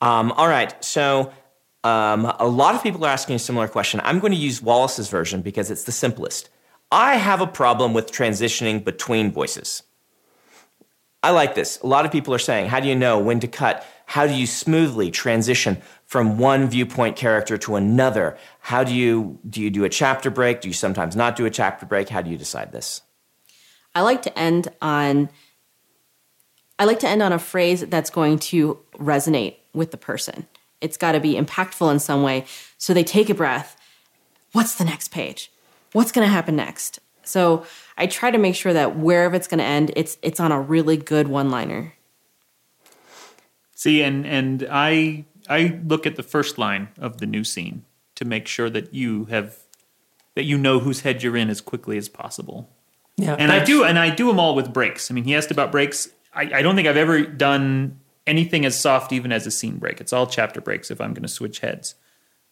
Um, 0.00 0.32
all 0.32 0.48
right, 0.48 0.74
so 0.84 1.32
um, 1.84 2.26
a 2.38 2.46
lot 2.46 2.74
of 2.74 2.82
people 2.82 3.04
are 3.04 3.10
asking 3.10 3.36
a 3.36 3.38
similar 3.38 3.68
question. 3.68 4.00
I'm 4.04 4.18
going 4.18 4.32
to 4.32 4.38
use 4.38 4.60
Wallace's 4.60 5.08
version 5.08 5.42
because 5.42 5.70
it's 5.70 5.84
the 5.84 5.92
simplest. 5.92 6.50
I 6.92 7.16
have 7.16 7.40
a 7.40 7.46
problem 7.46 7.94
with 7.94 8.12
transitioning 8.12 8.84
between 8.84 9.32
voices. 9.32 9.82
I 11.22 11.30
like 11.30 11.54
this. 11.54 11.80
A 11.82 11.86
lot 11.86 12.04
of 12.04 12.12
people 12.12 12.34
are 12.34 12.38
saying, 12.38 12.68
how 12.68 12.80
do 12.80 12.88
you 12.88 12.94
know 12.94 13.18
when 13.18 13.40
to 13.40 13.46
cut? 13.46 13.86
How 14.06 14.26
do 14.26 14.34
you 14.34 14.46
smoothly 14.46 15.10
transition 15.10 15.80
from 16.06 16.38
one 16.38 16.68
viewpoint 16.68 17.16
character 17.16 17.56
to 17.58 17.76
another? 17.76 18.36
How 18.60 18.82
do 18.82 18.94
you 18.94 19.38
do 19.48 19.62
you 19.62 19.70
do 19.70 19.84
a 19.84 19.88
chapter 19.88 20.30
break? 20.30 20.62
Do 20.62 20.68
you 20.68 20.74
sometimes 20.74 21.14
not 21.14 21.36
do 21.36 21.44
a 21.44 21.50
chapter 21.50 21.86
break? 21.86 22.08
How 22.08 22.22
do 22.22 22.30
you 22.30 22.38
decide 22.38 22.72
this? 22.72 23.02
I 23.94 24.00
like 24.02 24.22
to 24.22 24.38
end 24.38 24.68
on 24.80 25.28
I 26.78 26.86
like 26.86 27.00
to 27.00 27.08
end 27.08 27.22
on 27.22 27.32
a 27.32 27.38
phrase 27.38 27.82
that's 27.82 28.08
going 28.08 28.38
to 28.38 28.78
resonate 28.94 29.56
with 29.74 29.90
the 29.90 29.98
person. 29.98 30.46
It's 30.80 30.96
got 30.96 31.12
to 31.12 31.20
be 31.20 31.34
impactful 31.34 31.90
in 31.90 31.98
some 31.98 32.22
way 32.22 32.44
so 32.78 32.94
they 32.94 33.04
take 33.04 33.30
a 33.30 33.34
breath. 33.34 33.76
What's 34.52 34.74
the 34.74 34.84
next 34.84 35.08
page? 35.08 35.52
What's 35.92 36.12
going 36.12 36.26
to 36.26 36.32
happen 36.32 36.56
next? 36.56 37.00
So 37.22 37.64
I 37.96 38.06
try 38.06 38.30
to 38.30 38.38
make 38.38 38.54
sure 38.54 38.72
that 38.72 38.96
wherever 38.96 39.36
it's 39.36 39.46
going 39.46 39.58
to 39.58 39.64
end, 39.64 39.92
it's 39.94 40.18
it's 40.22 40.40
on 40.40 40.52
a 40.52 40.60
really 40.60 40.96
good 40.96 41.28
one-liner. 41.28 41.94
See, 43.74 44.02
and 44.02 44.26
and 44.26 44.66
I 44.70 45.24
I 45.48 45.80
look 45.86 46.06
at 46.06 46.16
the 46.16 46.22
first 46.22 46.58
line 46.58 46.88
of 46.98 47.18
the 47.18 47.26
new 47.26 47.44
scene 47.44 47.84
to 48.16 48.24
make 48.24 48.46
sure 48.48 48.68
that 48.70 48.92
you 48.92 49.26
have 49.26 49.58
that 50.34 50.44
you 50.44 50.58
know 50.58 50.78
whose 50.78 51.00
head 51.00 51.22
you're 51.22 51.36
in 51.36 51.50
as 51.50 51.60
quickly 51.60 51.98
as 51.98 52.08
possible. 52.08 52.68
Yeah, 53.16 53.36
and 53.38 53.52
I 53.52 53.62
do, 53.62 53.84
and 53.84 53.98
I 53.98 54.10
do 54.10 54.28
them 54.28 54.40
all 54.40 54.54
with 54.54 54.72
breaks. 54.72 55.10
I 55.10 55.14
mean, 55.14 55.24
he 55.24 55.34
asked 55.34 55.50
about 55.50 55.70
breaks. 55.70 56.08
I, 56.32 56.42
I 56.54 56.62
don't 56.62 56.76
think 56.76 56.88
I've 56.88 56.96
ever 56.96 57.22
done 57.22 57.99
anything 58.26 58.64
as 58.64 58.78
soft, 58.78 59.12
even 59.12 59.32
as 59.32 59.46
a 59.46 59.50
scene 59.50 59.78
break. 59.78 60.00
It's 60.00 60.12
all 60.12 60.26
chapter 60.26 60.60
breaks 60.60 60.90
if 60.90 61.00
I'm 61.00 61.14
going 61.14 61.22
to 61.22 61.28
switch 61.28 61.60
heads. 61.60 61.94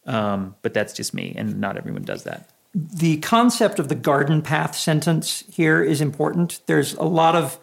Um, 0.06 0.54
but 0.62 0.72
that's 0.72 0.92
just 0.94 1.12
me, 1.12 1.34
and 1.36 1.60
not 1.60 1.76
everyone 1.76 2.02
does 2.02 2.24
that. 2.24 2.48
the 2.74 3.16
concept 3.18 3.78
of 3.78 3.88
the 3.88 3.94
garden 3.94 4.42
path 4.42 4.76
sentence 4.76 5.44
here 5.50 5.82
is 5.82 6.00
important. 6.00 6.60
There's 6.66 6.94
a 6.94 7.04
lot 7.04 7.34
of 7.34 7.58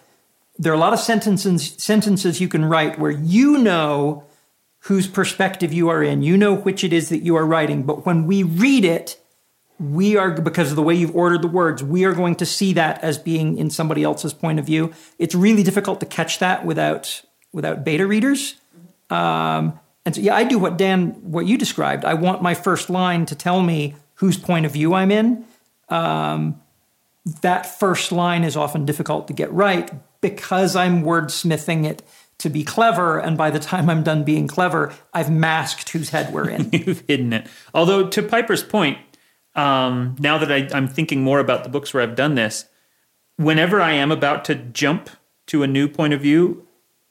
there 0.58 0.72
are 0.72 0.76
a 0.76 0.80
lot 0.80 0.94
of 0.94 1.00
sentences 1.00 1.76
sentences 1.78 2.40
you 2.40 2.48
can 2.48 2.66
write 2.66 3.00
where 3.00 3.12
you 3.12 3.58
know 3.58 4.24
whose 4.80 5.08
perspective 5.08 5.74
you 5.74 5.90
are 5.90 6.04
in. 6.04 6.22
You 6.22 6.38
know 6.38 6.56
which 6.56 6.84
it 6.84 6.94
is 6.94 7.10
that 7.10 7.24
you 7.24 7.36
are 7.36 7.46
writing, 7.46 7.84
but 7.84 8.06
when 8.06 8.26
we 8.26 8.44
read 8.44 8.86
it, 8.86 9.20
we 9.80 10.16
are 10.16 10.32
because 10.32 10.70
of 10.70 10.76
the 10.76 10.84
way 10.84 10.94
you've 10.96 11.16
ordered 11.16 11.42
the 11.42 11.48
words, 11.48 11.84
we 11.84 12.06
are 12.06 12.14
going 12.14 12.36
to 12.36 12.46
see 12.46 12.74
that 12.74 13.04
as 13.04 13.18
being 13.18 13.58
in 13.58 13.70
somebody 13.70 14.04
else's 14.04 14.34
point 14.34 14.60
of 14.60 14.66
view. 14.66 14.94
It's 15.20 15.36
really 15.36 15.64
difficult 15.64 16.00
to 16.00 16.06
catch 16.06 16.40
that 16.40 16.66
without 16.66 17.24
without 17.56 17.84
beta 17.84 18.06
readers. 18.06 18.56
Um, 19.10 19.80
and 20.06 20.14
so, 20.14 20.22
yeah, 20.22 20.36
I 20.36 20.44
do 20.44 20.60
what 20.60 20.78
Dan, 20.78 21.32
what 21.32 21.48
you 21.48 21.58
described. 21.58 22.06
I 22.06 22.14
want 22.14 22.44
my 22.44 22.54
first 22.54 22.90
line 22.90 23.26
to 23.28 23.36
tell 23.36 23.62
me 23.62 23.96
whose 24.16 24.38
point 24.38 24.66
of 24.66 24.74
view 24.74 24.94
I'm 24.94 25.10
in. 25.10 25.46
Um, 25.90 26.62
that 27.42 27.66
first 27.80 28.12
line 28.12 28.44
is 28.44 28.56
often 28.56 28.86
difficult 28.86 29.28
to 29.28 29.34
get 29.34 29.52
right 29.52 29.90
because 30.22 30.76
I'm 30.76 31.04
wordsmithing 31.04 31.86
it 31.86 32.04
to 32.40 32.50
be 32.50 32.64
clever. 32.64 33.18
And 33.18 33.38
by 33.38 33.50
the 33.50 33.60
time 33.60 33.90
I'm 33.90 34.04
done 34.04 34.24
being 34.24 34.48
clever, 34.48 34.94
I've 35.14 35.32
masked 35.32 35.90
whose 35.90 36.10
head 36.10 36.34
we're 36.34 36.50
in. 36.50 36.70
You've 36.74 37.04
hidden 37.08 37.34
it. 37.34 37.48
Although, 37.74 38.10
to 38.10 38.22
Piper's 38.22 38.64
point, 38.64 39.00
um, 39.56 40.16
now 40.20 40.38
that 40.38 40.52
I, 40.52 40.68
I'm 40.74 40.88
thinking 40.88 41.24
more 41.24 41.40
about 41.40 41.64
the 41.64 41.70
books 41.70 41.94
where 41.94 42.04
I've 42.04 42.16
done 42.16 42.36
this, 42.36 42.66
whenever 43.38 43.82
I 43.82 43.94
am 43.94 44.12
about 44.12 44.46
to 44.46 44.56
jump 44.56 45.10
to 45.48 45.64
a 45.64 45.68
new 45.68 45.88
point 45.88 46.14
of 46.14 46.22
view, 46.22 46.68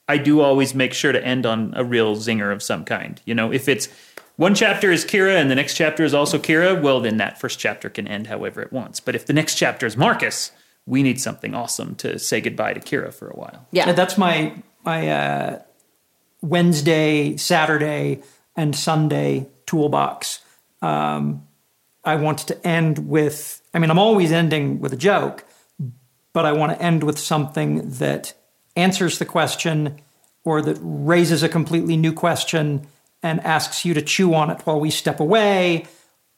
I 0.07 0.17
do 0.17 0.41
always 0.41 0.75
make 0.75 0.93
sure 0.93 1.11
to 1.11 1.25
end 1.25 1.45
on 1.45 1.73
a 1.75 1.83
real 1.83 2.15
zinger 2.15 2.53
of 2.53 2.61
some 2.61 2.85
kind. 2.85 3.19
You 3.25 3.33
know, 3.33 3.51
if 3.51 3.67
it's 3.67 3.89
one 4.35 4.53
chapter 4.53 4.91
is 4.91 5.05
Kira 5.05 5.35
and 5.35 5.49
the 5.49 5.55
next 5.55 5.75
chapter 5.75 6.03
is 6.03 6.13
also 6.13 6.37
Kira, 6.37 6.79
well, 6.79 6.99
then 6.99 7.17
that 7.17 7.39
first 7.39 7.57
chapter 7.57 7.89
can 7.89 8.07
end 8.07 8.27
however 8.27 8.61
it 8.61 8.71
wants. 8.71 8.99
But 8.99 9.15
if 9.15 9.25
the 9.25 9.33
next 9.33 9.55
chapter 9.55 9.85
is 9.85 9.95
Marcus, 9.97 10.51
we 10.85 11.01
need 11.01 11.19
something 11.19 11.55
awesome 11.55 11.95
to 11.95 12.19
say 12.19 12.41
goodbye 12.41 12.73
to 12.73 12.79
Kira 12.79 13.13
for 13.13 13.29
a 13.29 13.35
while. 13.35 13.67
Yeah. 13.71 13.89
And 13.89 13.97
that's 13.97 14.17
my 14.17 14.53
my 14.83 15.09
uh, 15.09 15.61
Wednesday, 16.41 17.37
Saturday, 17.37 18.21
and 18.55 18.75
Sunday 18.75 19.47
toolbox. 19.65 20.39
Um, 20.81 21.47
I 22.03 22.15
want 22.15 22.39
to 22.39 22.67
end 22.67 23.09
with. 23.09 23.61
I 23.73 23.79
mean, 23.79 23.89
I'm 23.89 23.99
always 23.99 24.31
ending 24.31 24.79
with 24.79 24.93
a 24.93 24.97
joke, 24.97 25.45
but 26.33 26.45
I 26.45 26.51
want 26.51 26.71
to 26.73 26.81
end 26.81 27.03
with 27.03 27.17
something 27.17 27.89
that 27.91 28.33
answers 28.75 29.19
the 29.19 29.25
question 29.25 29.99
or 30.43 30.61
that 30.61 30.77
raises 30.81 31.43
a 31.43 31.49
completely 31.49 31.97
new 31.97 32.13
question 32.13 32.87
and 33.23 33.39
asks 33.41 33.85
you 33.85 33.93
to 33.93 34.01
chew 34.01 34.33
on 34.33 34.49
it 34.51 34.61
while 34.65 34.79
we 34.79 34.91
step 34.91 35.19
away 35.19 35.85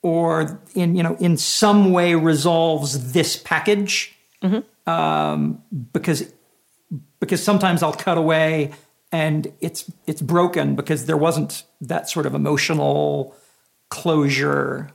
or 0.01 0.61
in 0.75 0.95
you 0.95 1.03
know 1.03 1.15
in 1.19 1.37
some 1.37 1.91
way 1.91 2.15
resolves 2.15 3.13
this 3.13 3.35
package 3.35 4.15
um, 4.87 5.61
because 5.91 6.31
because 7.19 7.43
sometimes 7.43 7.83
I'll 7.83 7.93
cut 7.93 8.17
away 8.17 8.71
and 9.11 9.51
it's 9.59 9.91
it's 10.05 10.21
broken 10.21 10.75
because 10.75 11.05
there 11.05 11.17
wasn't 11.17 11.63
that 11.81 12.09
sort 12.09 12.25
of 12.25 12.33
emotional 12.33 13.35
closure. 13.89 14.89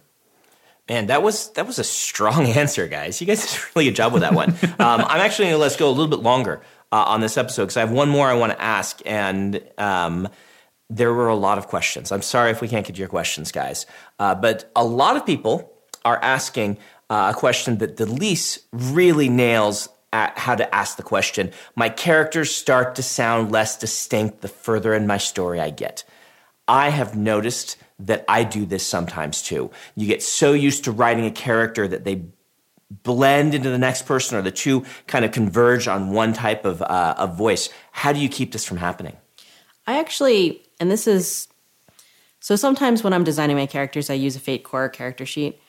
Man, 0.89 1.07
that 1.07 1.23
was 1.23 1.51
that 1.53 1.67
was 1.67 1.79
a 1.79 1.85
strong 1.85 2.47
answer, 2.59 2.89
guys. 2.89 3.21
You 3.21 3.27
guys 3.27 3.43
did 3.43 3.61
a 3.61 3.63
really 3.75 3.89
good 3.91 3.97
job 3.97 4.13
with 4.13 4.23
that 4.23 4.35
one. 4.35 4.51
um, 4.79 5.03
I'm 5.03 5.21
actually 5.21 5.47
going 5.47 5.55
to 5.55 5.59
let's 5.59 5.77
go 5.77 5.89
a 5.89 5.91
little 5.91 6.09
bit 6.09 6.21
longer 6.21 6.63
uh, 6.93 7.05
on 7.09 7.21
this 7.21 7.37
episode 7.37 7.65
because 7.65 7.77
I 7.77 7.81
have 7.81 7.91
one 7.91 8.09
more 8.09 8.29
I 8.29 8.35
want 8.35 8.53
to 8.53 8.63
ask, 8.63 9.01
and 9.07 9.61
um, 9.79 10.29
there 10.91 11.13
were 11.13 11.29
a 11.29 11.35
lot 11.35 11.59
of 11.59 11.67
questions. 11.67 12.13
I'm 12.13 12.23
sorry 12.23 12.51
if 12.51 12.61
we 12.61 12.69
can't 12.69 12.87
get 12.87 12.99
your 12.99 13.09
questions, 13.09 13.51
guys, 13.51 13.87
uh, 14.19 14.35
but 14.35 14.71
a 14.77 14.85
lot 14.85 15.17
of 15.17 15.27
people 15.27 15.73
are 16.05 16.19
asking 16.23 16.79
uh, 17.09 17.33
a 17.35 17.39
question 17.39 17.79
that 17.79 17.97
Delise 17.97 18.59
really 18.73 19.29
nails 19.29 19.89
at 20.13 20.39
how 20.39 20.55
to 20.55 20.75
ask 20.75 20.99
the 20.99 21.03
question. 21.03 21.51
My 21.75 21.89
characters 21.89 22.55
start 22.55 22.95
to 22.97 23.03
sound 23.03 23.51
less 23.51 23.79
distinct 23.79 24.43
the 24.43 24.49
further 24.49 24.93
in 24.93 25.07
my 25.07 25.17
story 25.17 25.59
I 25.59 25.71
get. 25.71 26.05
I 26.69 26.91
have 26.91 27.17
noticed 27.17 27.79
that 27.99 28.25
I 28.29 28.45
do 28.45 28.67
this 28.67 28.87
sometimes 28.87 29.43
too. 29.43 29.71
You 29.97 30.07
get 30.07 30.23
so 30.23 30.53
used 30.53 30.85
to 30.85 30.93
writing 30.93 31.25
a 31.25 31.31
character 31.31 31.89
that 31.89 32.05
they 32.05 32.27
blend 33.03 33.55
into 33.55 33.71
the 33.71 33.79
next 33.79 34.07
person 34.07 34.37
or 34.37 34.43
the 34.43 34.51
two 34.51 34.85
kind 35.07 35.25
of 35.25 35.33
converge 35.33 35.89
on 35.89 36.11
one 36.11 36.33
type 36.33 36.65
of, 36.65 36.83
uh, 36.83 37.15
of 37.17 37.37
voice. 37.37 37.69
How 37.93 38.13
do 38.13 38.21
you 38.21 38.29
keep 38.29 38.53
this 38.53 38.65
from 38.65 38.77
happening? 38.77 39.17
I 39.87 39.99
actually, 39.99 40.63
and 40.79 40.91
this 40.91 41.07
is 41.07 41.49
so 42.43 42.57
sometimes 42.57 43.05
when 43.05 43.13
I'm 43.13 43.23
designing 43.23 43.57
my 43.57 43.67
characters, 43.67 44.11
I 44.11 44.15
use 44.15 44.35
a 44.35 44.41
Fate 44.41 44.65
Core 44.65 44.89
character 44.89 45.25
sheet 45.25 45.61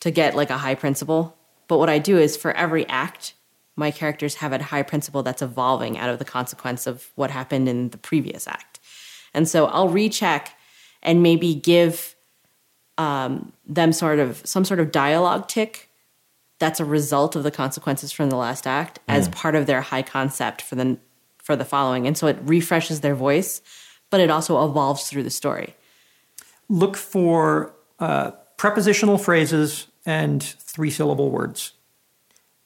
to 0.00 0.10
get 0.10 0.36
like 0.36 0.50
a 0.50 0.58
high 0.58 0.74
principle. 0.74 1.34
But 1.68 1.78
what 1.78 1.88
I 1.88 1.98
do 1.98 2.18
is 2.18 2.36
for 2.36 2.52
every 2.52 2.86
act, 2.86 3.32
my 3.76 3.90
characters 3.90 4.34
have 4.36 4.52
a 4.52 4.62
high 4.62 4.82
principle 4.82 5.22
that's 5.22 5.40
evolving 5.40 5.96
out 5.96 6.10
of 6.10 6.18
the 6.18 6.26
consequence 6.26 6.86
of 6.86 7.10
what 7.14 7.30
happened 7.30 7.66
in 7.66 7.88
the 7.88 7.96
previous 7.96 8.46
act. 8.46 8.78
And 9.32 9.48
so 9.48 9.66
I'll 9.66 9.88
recheck 9.88 10.54
and 11.02 11.22
maybe 11.22 11.54
give 11.54 12.14
um, 12.98 13.54
them 13.66 13.94
sort 13.94 14.18
of 14.18 14.42
some 14.44 14.66
sort 14.66 14.80
of 14.80 14.92
dialogue 14.92 15.48
tic 15.48 15.88
that's 16.62 16.78
a 16.78 16.84
result 16.84 17.34
of 17.34 17.42
the 17.42 17.50
consequences 17.50 18.12
from 18.12 18.30
the 18.30 18.36
last 18.36 18.66
act 18.66 19.00
as 19.08 19.28
part 19.30 19.54
of 19.54 19.66
their 19.66 19.80
high 19.80 20.02
concept 20.02 20.62
for 20.62 20.76
the 20.76 20.96
for 21.42 21.56
the 21.56 21.64
following. 21.64 22.06
And 22.06 22.16
so 22.16 22.28
it 22.28 22.38
refreshes 22.42 23.00
their 23.00 23.16
voice 23.16 23.60
but 24.12 24.20
it 24.20 24.30
also 24.30 24.62
evolves 24.64 25.08
through 25.08 25.22
the 25.22 25.30
story. 25.30 25.74
Look 26.68 26.98
for 26.98 27.74
uh, 27.98 28.32
prepositional 28.58 29.16
phrases 29.16 29.86
and 30.04 30.42
three 30.42 30.90
syllable 30.90 31.30
words. 31.30 31.72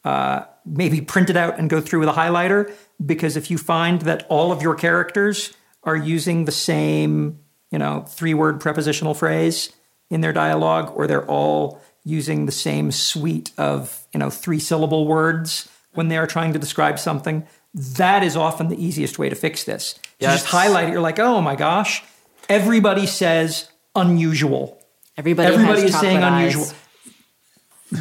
Uh, 0.05 0.45
maybe 0.65 1.01
print 1.01 1.31
it 1.31 1.37
out 1.37 1.57
and 1.57 1.71
go 1.71 1.81
through 1.81 2.01
with 2.01 2.09
a 2.09 2.13
highlighter 2.13 2.73
because 3.05 3.37
if 3.37 3.49
you 3.49 3.59
find 3.59 4.03
that 4.03 4.27
all 4.29 4.51
of 4.51 4.61
your 4.61 4.75
characters 4.75 5.53
are 5.85 5.97
using 5.97 6.47
the 6.47 6.53
same, 6.53 7.39
you 7.71 7.79
know, 7.79 8.01
three 8.09 8.35
word 8.35 8.61
prepositional 8.61 9.15
phrase 9.15 9.73
in 10.11 10.23
their 10.23 10.33
dialogue 10.33 10.93
or 10.97 11.07
they're 11.07 11.27
all 11.27 11.81
using 12.07 12.47
the 12.47 12.53
same 12.53 12.93
suite 12.93 13.51
of, 13.59 14.07
you 14.15 14.21
know, 14.21 14.31
three 14.31 14.61
syllable 14.61 15.07
words 15.09 15.69
when 15.95 16.07
they 16.09 16.17
are 16.17 16.27
trying 16.27 16.53
to 16.53 16.59
describe 16.59 16.99
something, 16.99 17.45
that 17.75 18.23
is 18.23 18.37
often 18.37 18.69
the 18.69 18.83
easiest 18.83 19.19
way 19.19 19.29
to 19.29 19.35
fix 19.35 19.65
this. 19.65 19.99
You 20.21 20.29
just 20.29 20.47
highlight 20.47 20.89
it, 20.89 20.93
you're 20.93 21.01
like, 21.01 21.19
oh 21.19 21.41
my 21.43 21.57
gosh, 21.57 22.03
everybody 22.49 23.07
says 23.07 23.69
unusual. 23.97 24.79
everybody, 25.19 25.53
Everybody 25.53 25.83
is 25.83 25.99
saying 25.99 26.19
eyes. 26.23 26.55
unusual. 26.55 26.77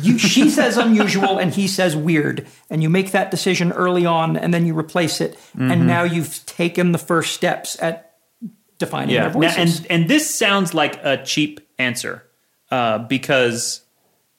You, 0.02 0.18
she 0.18 0.50
says 0.60 0.78
unusual 0.78 1.38
and 1.40 1.54
he 1.54 1.68
says 1.68 1.96
weird, 1.96 2.48
and 2.70 2.82
you 2.84 2.90
make 2.90 3.12
that 3.12 3.32
decision 3.32 3.72
early 3.72 4.06
on, 4.06 4.36
and 4.38 4.54
then 4.54 4.66
you 4.66 4.78
replace 4.78 5.20
it, 5.22 5.34
Mm-hmm. 5.58 5.72
and 5.72 5.88
now 5.88 6.04
you've 6.04 6.46
taken 6.46 6.92
the 6.92 6.98
first 6.98 7.34
steps 7.34 7.82
at 7.82 8.14
defining 8.78 9.16
their 9.16 9.28
Now, 9.28 9.30
voices. 9.34 9.78
and 9.80 9.88
and 9.92 10.10
this 10.10 10.34
sounds 10.34 10.74
like 10.74 11.00
a 11.04 11.24
cheap 11.24 11.62
answer 11.80 12.24
uh, 12.72 12.98
because 13.00 13.82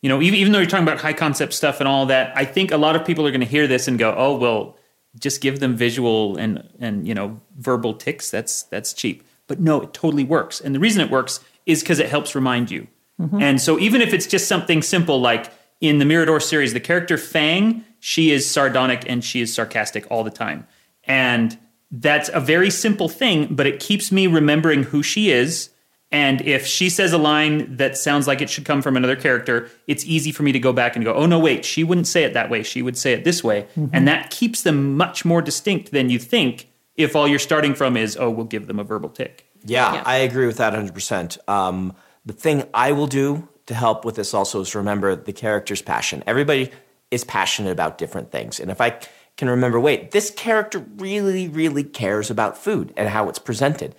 you 0.03 0.09
know 0.09 0.21
even, 0.21 0.39
even 0.39 0.53
though 0.53 0.59
you're 0.59 0.69
talking 0.69 0.87
about 0.87 1.01
high 1.01 1.13
concept 1.13 1.53
stuff 1.53 1.81
and 1.81 1.89
all 1.89 2.07
that, 2.07 2.37
I 2.37 2.45
think 2.45 2.71
a 2.71 2.77
lot 2.77 2.97
of 2.97 3.05
people 3.05 3.27
are 3.27 3.31
going 3.31 3.41
to 3.41 3.47
hear 3.47 3.67
this 3.67 3.89
and 3.89 3.99
go, 3.99 4.15
"Oh, 4.17 4.37
well, 4.37 4.77
just 5.19 5.41
give 5.41 5.61
them 5.61 5.77
visual 5.77 6.37
and 6.37 6.69
and 6.79 7.07
you 7.07 7.15
know 7.15 7.41
verbal 7.57 7.95
tics. 7.95 8.31
That's 8.31 8.63
that's 8.65 8.93
cheap." 8.93 9.25
But 9.47 9.61
no, 9.61 9.83
it 9.83 9.95
totally 9.95 10.25
works, 10.25 10.61
and 10.61 10.75
the 10.75 10.81
reason 10.81 11.01
it 11.01 11.11
works 11.11 11.41
is 11.67 11.81
because 11.81 11.99
it 11.99 12.09
helps 12.09 12.35
remind 12.35 12.71
you. 12.71 12.87
Mm-hmm. 13.21 13.41
And 13.41 13.61
so 13.61 13.79
even 13.79 14.01
if 14.01 14.13
it's 14.13 14.27
just 14.27 14.47
something 14.47 14.83
simple 14.83 15.21
like 15.21 15.51
in 15.81 15.99
the 15.99 16.05
Mirador 16.05 16.41
series, 16.41 16.73
the 16.73 16.81
character 16.81 17.19
Fang, 17.19 17.85
she 18.01 18.31
is 18.31 18.49
sardonic 18.49 19.05
and 19.09 19.25
she 19.25 19.41
is 19.41 19.55
sarcastic 19.55 20.07
all 20.11 20.25
the 20.25 20.31
time. 20.31 20.67
And 21.05 21.59
that's 21.91 22.29
a 22.33 22.41
very 22.41 22.71
simple 22.71 23.09
thing, 23.09 23.55
but 23.55 23.67
it 23.67 23.81
keeps 23.81 24.11
me 24.11 24.27
remembering 24.27 24.85
who 24.85 25.03
she 25.03 25.31
is. 25.31 25.71
And 26.13 26.41
if 26.43 26.67
she 26.67 26.89
says 26.89 27.13
a 27.13 27.19
line 27.19 27.77
that 27.77 27.99
sounds 27.99 28.27
like 28.27 28.41
it 28.41 28.49
should 28.49 28.65
come 28.65 28.81
from 28.81 28.97
another 28.97 29.17
character, 29.17 29.69
it's 29.87 30.05
easy 30.05 30.31
for 30.31 30.45
me 30.45 30.53
to 30.53 30.61
go 30.61 30.73
back 30.73 30.95
and 30.95 31.05
go, 31.05 31.13
oh, 31.13 31.27
no, 31.27 31.39
wait, 31.39 31.65
she 31.65 31.83
wouldn't 31.83 32.07
say 32.07 32.23
it 32.23 32.33
that 32.35 32.49
way. 32.49 32.63
She 32.63 32.81
would 32.81 32.97
say 32.97 33.13
it 33.13 33.25
this 33.25 33.43
way. 33.43 33.67
And 33.93 34.07
that 34.07 34.31
keeps 34.31 34.63
them 34.63 34.97
much 34.97 35.25
more 35.25 35.43
distinct 35.43 35.91
than 35.91 36.09
you 36.09 36.19
think 36.19 36.69
if 36.97 37.17
all 37.17 37.27
you're 37.27 37.39
starting 37.39 37.75
from 37.75 37.97
is, 37.97 38.17
oh, 38.17 38.31
we'll 38.31 38.47
give 38.47 38.69
them 38.69 38.79
a 38.79 38.85
verbal 38.85 39.09
tic. 39.09 39.47
Yeah, 39.65 39.95
Yeah. 39.95 40.03
I 40.07 40.17
agree 40.19 40.47
with 40.47 40.59
that 40.59 40.73
100%. 40.73 41.49
Um, 41.49 41.95
the 42.25 42.33
thing 42.33 42.65
I 42.73 42.93
will 42.93 43.09
do 43.09 43.49
to 43.67 43.75
help 43.75 44.05
with 44.05 44.15
this 44.15 44.33
also 44.33 44.61
is 44.61 44.75
remember 44.75 45.17
the 45.17 45.33
character's 45.33 45.83
passion. 45.83 46.23
Everybody 46.27 46.71
is 47.11 47.25
passionate 47.25 47.73
about 47.73 47.99
different 47.99 48.31
things. 48.31 48.61
And 48.61 48.71
if 48.71 48.81
I 48.81 48.99
can 49.37 49.51
remember, 49.51 49.79
wait, 49.79 50.13
this 50.13 50.31
character 50.31 50.85
really, 50.97 51.49
really 51.49 51.85
cares 51.85 52.31
about 52.31 52.57
food 52.57 52.93
and 52.97 53.09
how 53.09 53.29
it's 53.29 53.39
presented. 53.39 53.95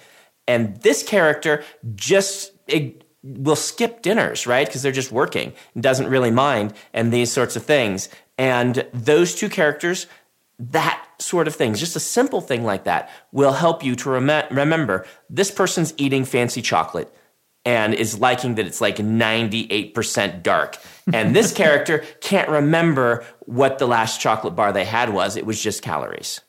And 0.47 0.77
this 0.81 1.03
character 1.03 1.63
just 1.95 2.53
it 2.67 3.03
will 3.23 3.55
skip 3.55 4.01
dinners, 4.01 4.47
right? 4.47 4.67
Because 4.67 4.81
they're 4.81 4.91
just 4.91 5.12
working 5.12 5.53
and 5.73 5.83
doesn't 5.83 6.10
really 6.10 6.31
mind 6.31 6.73
and 6.93 7.12
these 7.12 7.31
sorts 7.31 7.55
of 7.55 7.63
things. 7.63 8.10
And 8.38 8.86
those 8.93 9.36
two 9.36 9.49
characters, 9.49 10.07
that 10.60 11.03
sort 11.19 11.47
of 11.47 11.55
things, 11.55 11.79
just 11.79 11.95
a 11.95 11.99
simple 11.99 12.41
thing 12.41 12.63
like 12.63 12.86
that, 12.86 13.10
will 13.31 13.53
help 13.53 13.83
you 13.83 13.95
to 13.95 14.10
rem- 14.10 14.47
remember 14.51 15.05
this 15.29 15.51
person's 15.51 15.93
eating 15.97 16.25
fancy 16.25 16.62
chocolate 16.62 17.13
and 17.65 17.93
is 17.93 18.19
liking 18.19 18.55
that 18.55 18.65
it's 18.65 18.79
like 18.79 18.97
98% 18.97 20.41
dark. 20.41 20.77
And 21.12 21.36
this 21.36 21.51
character 21.55 22.05
can't 22.21 22.47
remember 22.47 23.25
what 23.39 23.77
the 23.77 23.88
last 23.88 24.21
chocolate 24.21 24.55
bar 24.55 24.71
they 24.71 24.86
had 24.86 25.12
was. 25.12 25.36
It 25.36 25.45
was 25.45 25.62
just 25.62 25.81
calories. 25.81 26.39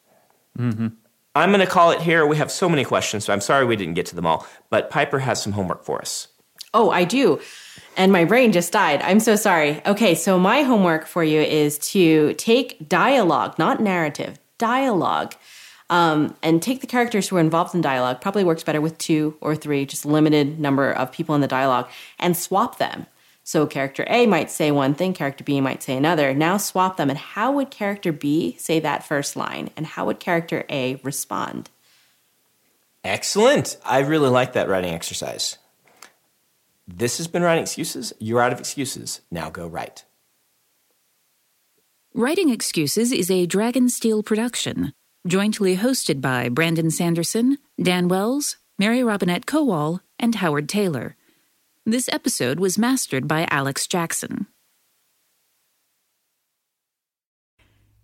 Mm-hmm. 0.57 0.89
I'm 1.35 1.51
going 1.51 1.61
to 1.61 1.67
call 1.67 1.91
it 1.93 2.01
here. 2.01 2.27
We 2.27 2.37
have 2.37 2.51
so 2.51 2.69
many 2.69 2.85
questions, 2.85 3.25
so 3.25 3.33
I'm 3.33 3.41
sorry 3.41 3.65
we 3.65 3.77
didn't 3.77 3.95
get 3.95 4.07
to 4.07 4.17
them 4.17 4.27
all. 4.27 4.47
But 4.71 4.91
Piper 4.91 5.21
has 5.21 5.43
some 5.43 5.53
homework 5.53 5.85
for 5.85 6.01
us. 6.01 6.29
Oh, 6.75 6.91
I 6.91 7.05
do. 7.05 7.41
And 7.97 8.13
my 8.13 8.25
brain 8.25 8.53
just 8.53 8.73
died. 8.73 9.03
I'm 9.03 9.21
so 9.21 9.37
sorry. 9.37 9.81
Okay, 9.87 10.15
so 10.15 10.39
my 10.39 10.63
homework 10.63 11.07
for 11.07 11.25
you 11.25 11.41
is 11.41 11.79
to 11.91 12.35
take 12.35 12.89
dialogue, 12.89 13.59
not 13.59 13.81
narrative, 13.81 14.39
dialogue, 14.59 15.35
um, 15.91 16.37
and 16.43 16.63
take 16.63 16.81
the 16.81 16.87
characters 16.87 17.29
who 17.29 17.37
are 17.37 17.41
involved 17.41 17.75
in 17.75 17.81
dialogue. 17.81 18.21
Probably 18.21 18.45
works 18.45 18.63
better 18.63 18.81
with 18.81 18.99
two 18.99 19.37
or 19.41 19.57
three, 19.57 19.87
just 19.87 20.05
limited 20.05 20.61
number 20.61 20.93
of 20.93 21.11
people 21.11 21.35
in 21.35 21.41
the 21.41 21.49
dialogue, 21.49 21.89
and 22.19 22.37
swap 22.37 22.79
them. 22.79 23.07
So 23.49 23.67
character 23.67 24.05
A 24.11 24.27
might 24.27 24.51
say 24.51 24.71
one 24.71 24.93
thing, 24.93 25.15
character 25.15 25.43
B 25.43 25.63
might 25.63 25.83
say 25.83 25.97
another. 25.97 26.35
Now 26.35 26.59
swap 26.59 26.99
them, 26.99 27.09
and 27.09 27.19
how 27.19 27.53
would 27.53 27.71
character 27.71 28.13
B 28.13 28.55
say 28.59 28.79
that 28.81 29.07
first 29.07 29.37
line, 29.37 29.71
and 29.75 29.87
how 29.87 30.05
would 30.05 30.21
character 30.21 30.67
A 30.69 30.97
respond? 30.97 31.71
Excellent. 33.03 33.79
I 33.87 34.01
really 34.01 34.29
like 34.29 34.53
that 34.53 34.69
writing 34.69 34.93
exercise. 34.93 35.57
This 36.87 37.17
has 37.17 37.27
been 37.27 37.43
Writing 37.43 37.63
Excuses. 37.63 38.13
You're 38.19 38.43
out 38.43 38.53
of 38.53 38.59
excuses. 38.59 39.23
Now 39.31 39.49
go 39.49 39.67
write. 39.67 40.05
Writing 42.13 42.51
Excuses 42.51 43.13
is 43.13 43.31
a 43.31 43.47
Dragonsteel 43.47 44.27
production, 44.27 44.93
jointly 45.27 45.79
hosted 45.79 46.21
by 46.21 46.51
Brandon 46.51 46.91
Sanderson, 46.91 47.57
Dan 47.83 48.09
Wells, 48.09 48.59
Mary 48.79 49.03
Robinette 49.03 49.47
Kowal, 49.47 50.01
and 50.19 50.35
Howard 50.35 50.69
Taylor. 50.69 51.17
This 51.89 52.11
episode 52.13 52.61
was 52.61 52.77
mastered 52.77 53.27
by 53.27 53.47
Alex 53.51 53.87
Jackson. 53.87 54.47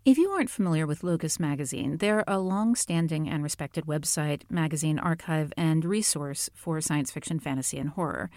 If 0.06 0.16
you 0.16 0.30
aren't 0.30 0.48
familiar 0.48 0.86
with 0.86 1.04
Locus 1.04 1.38
Magazine, 1.38 1.98
they're 1.98 2.24
a 2.26 2.38
long 2.38 2.76
standing 2.76 3.28
and 3.28 3.42
respected 3.42 3.84
website, 3.84 4.44
magazine 4.48 4.98
archive, 4.98 5.52
and 5.58 5.84
resource 5.84 6.48
for 6.54 6.80
science 6.80 7.10
fiction, 7.10 7.38
fantasy, 7.38 7.76
and 7.76 7.90
horror. 7.90 8.30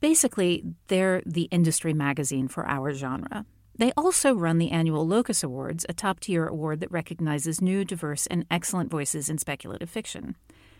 Basically, 0.00 0.64
they're 0.88 1.22
the 1.24 1.46
industry 1.52 1.94
magazine 1.94 2.48
for 2.48 2.66
our 2.66 2.92
genre. 2.92 3.46
They 3.78 3.92
also 3.96 4.34
run 4.34 4.58
the 4.58 4.72
annual 4.72 5.06
Locus 5.06 5.44
Awards, 5.44 5.86
a 5.88 5.92
top 5.92 6.18
tier 6.18 6.48
award 6.48 6.80
that 6.80 6.90
recognizes 6.90 7.62
new, 7.62 7.84
diverse, 7.84 8.26
and 8.26 8.44
excellent 8.50 8.90
voices 8.90 9.30
in 9.30 9.38
speculative 9.38 9.90
fiction. 9.90 10.34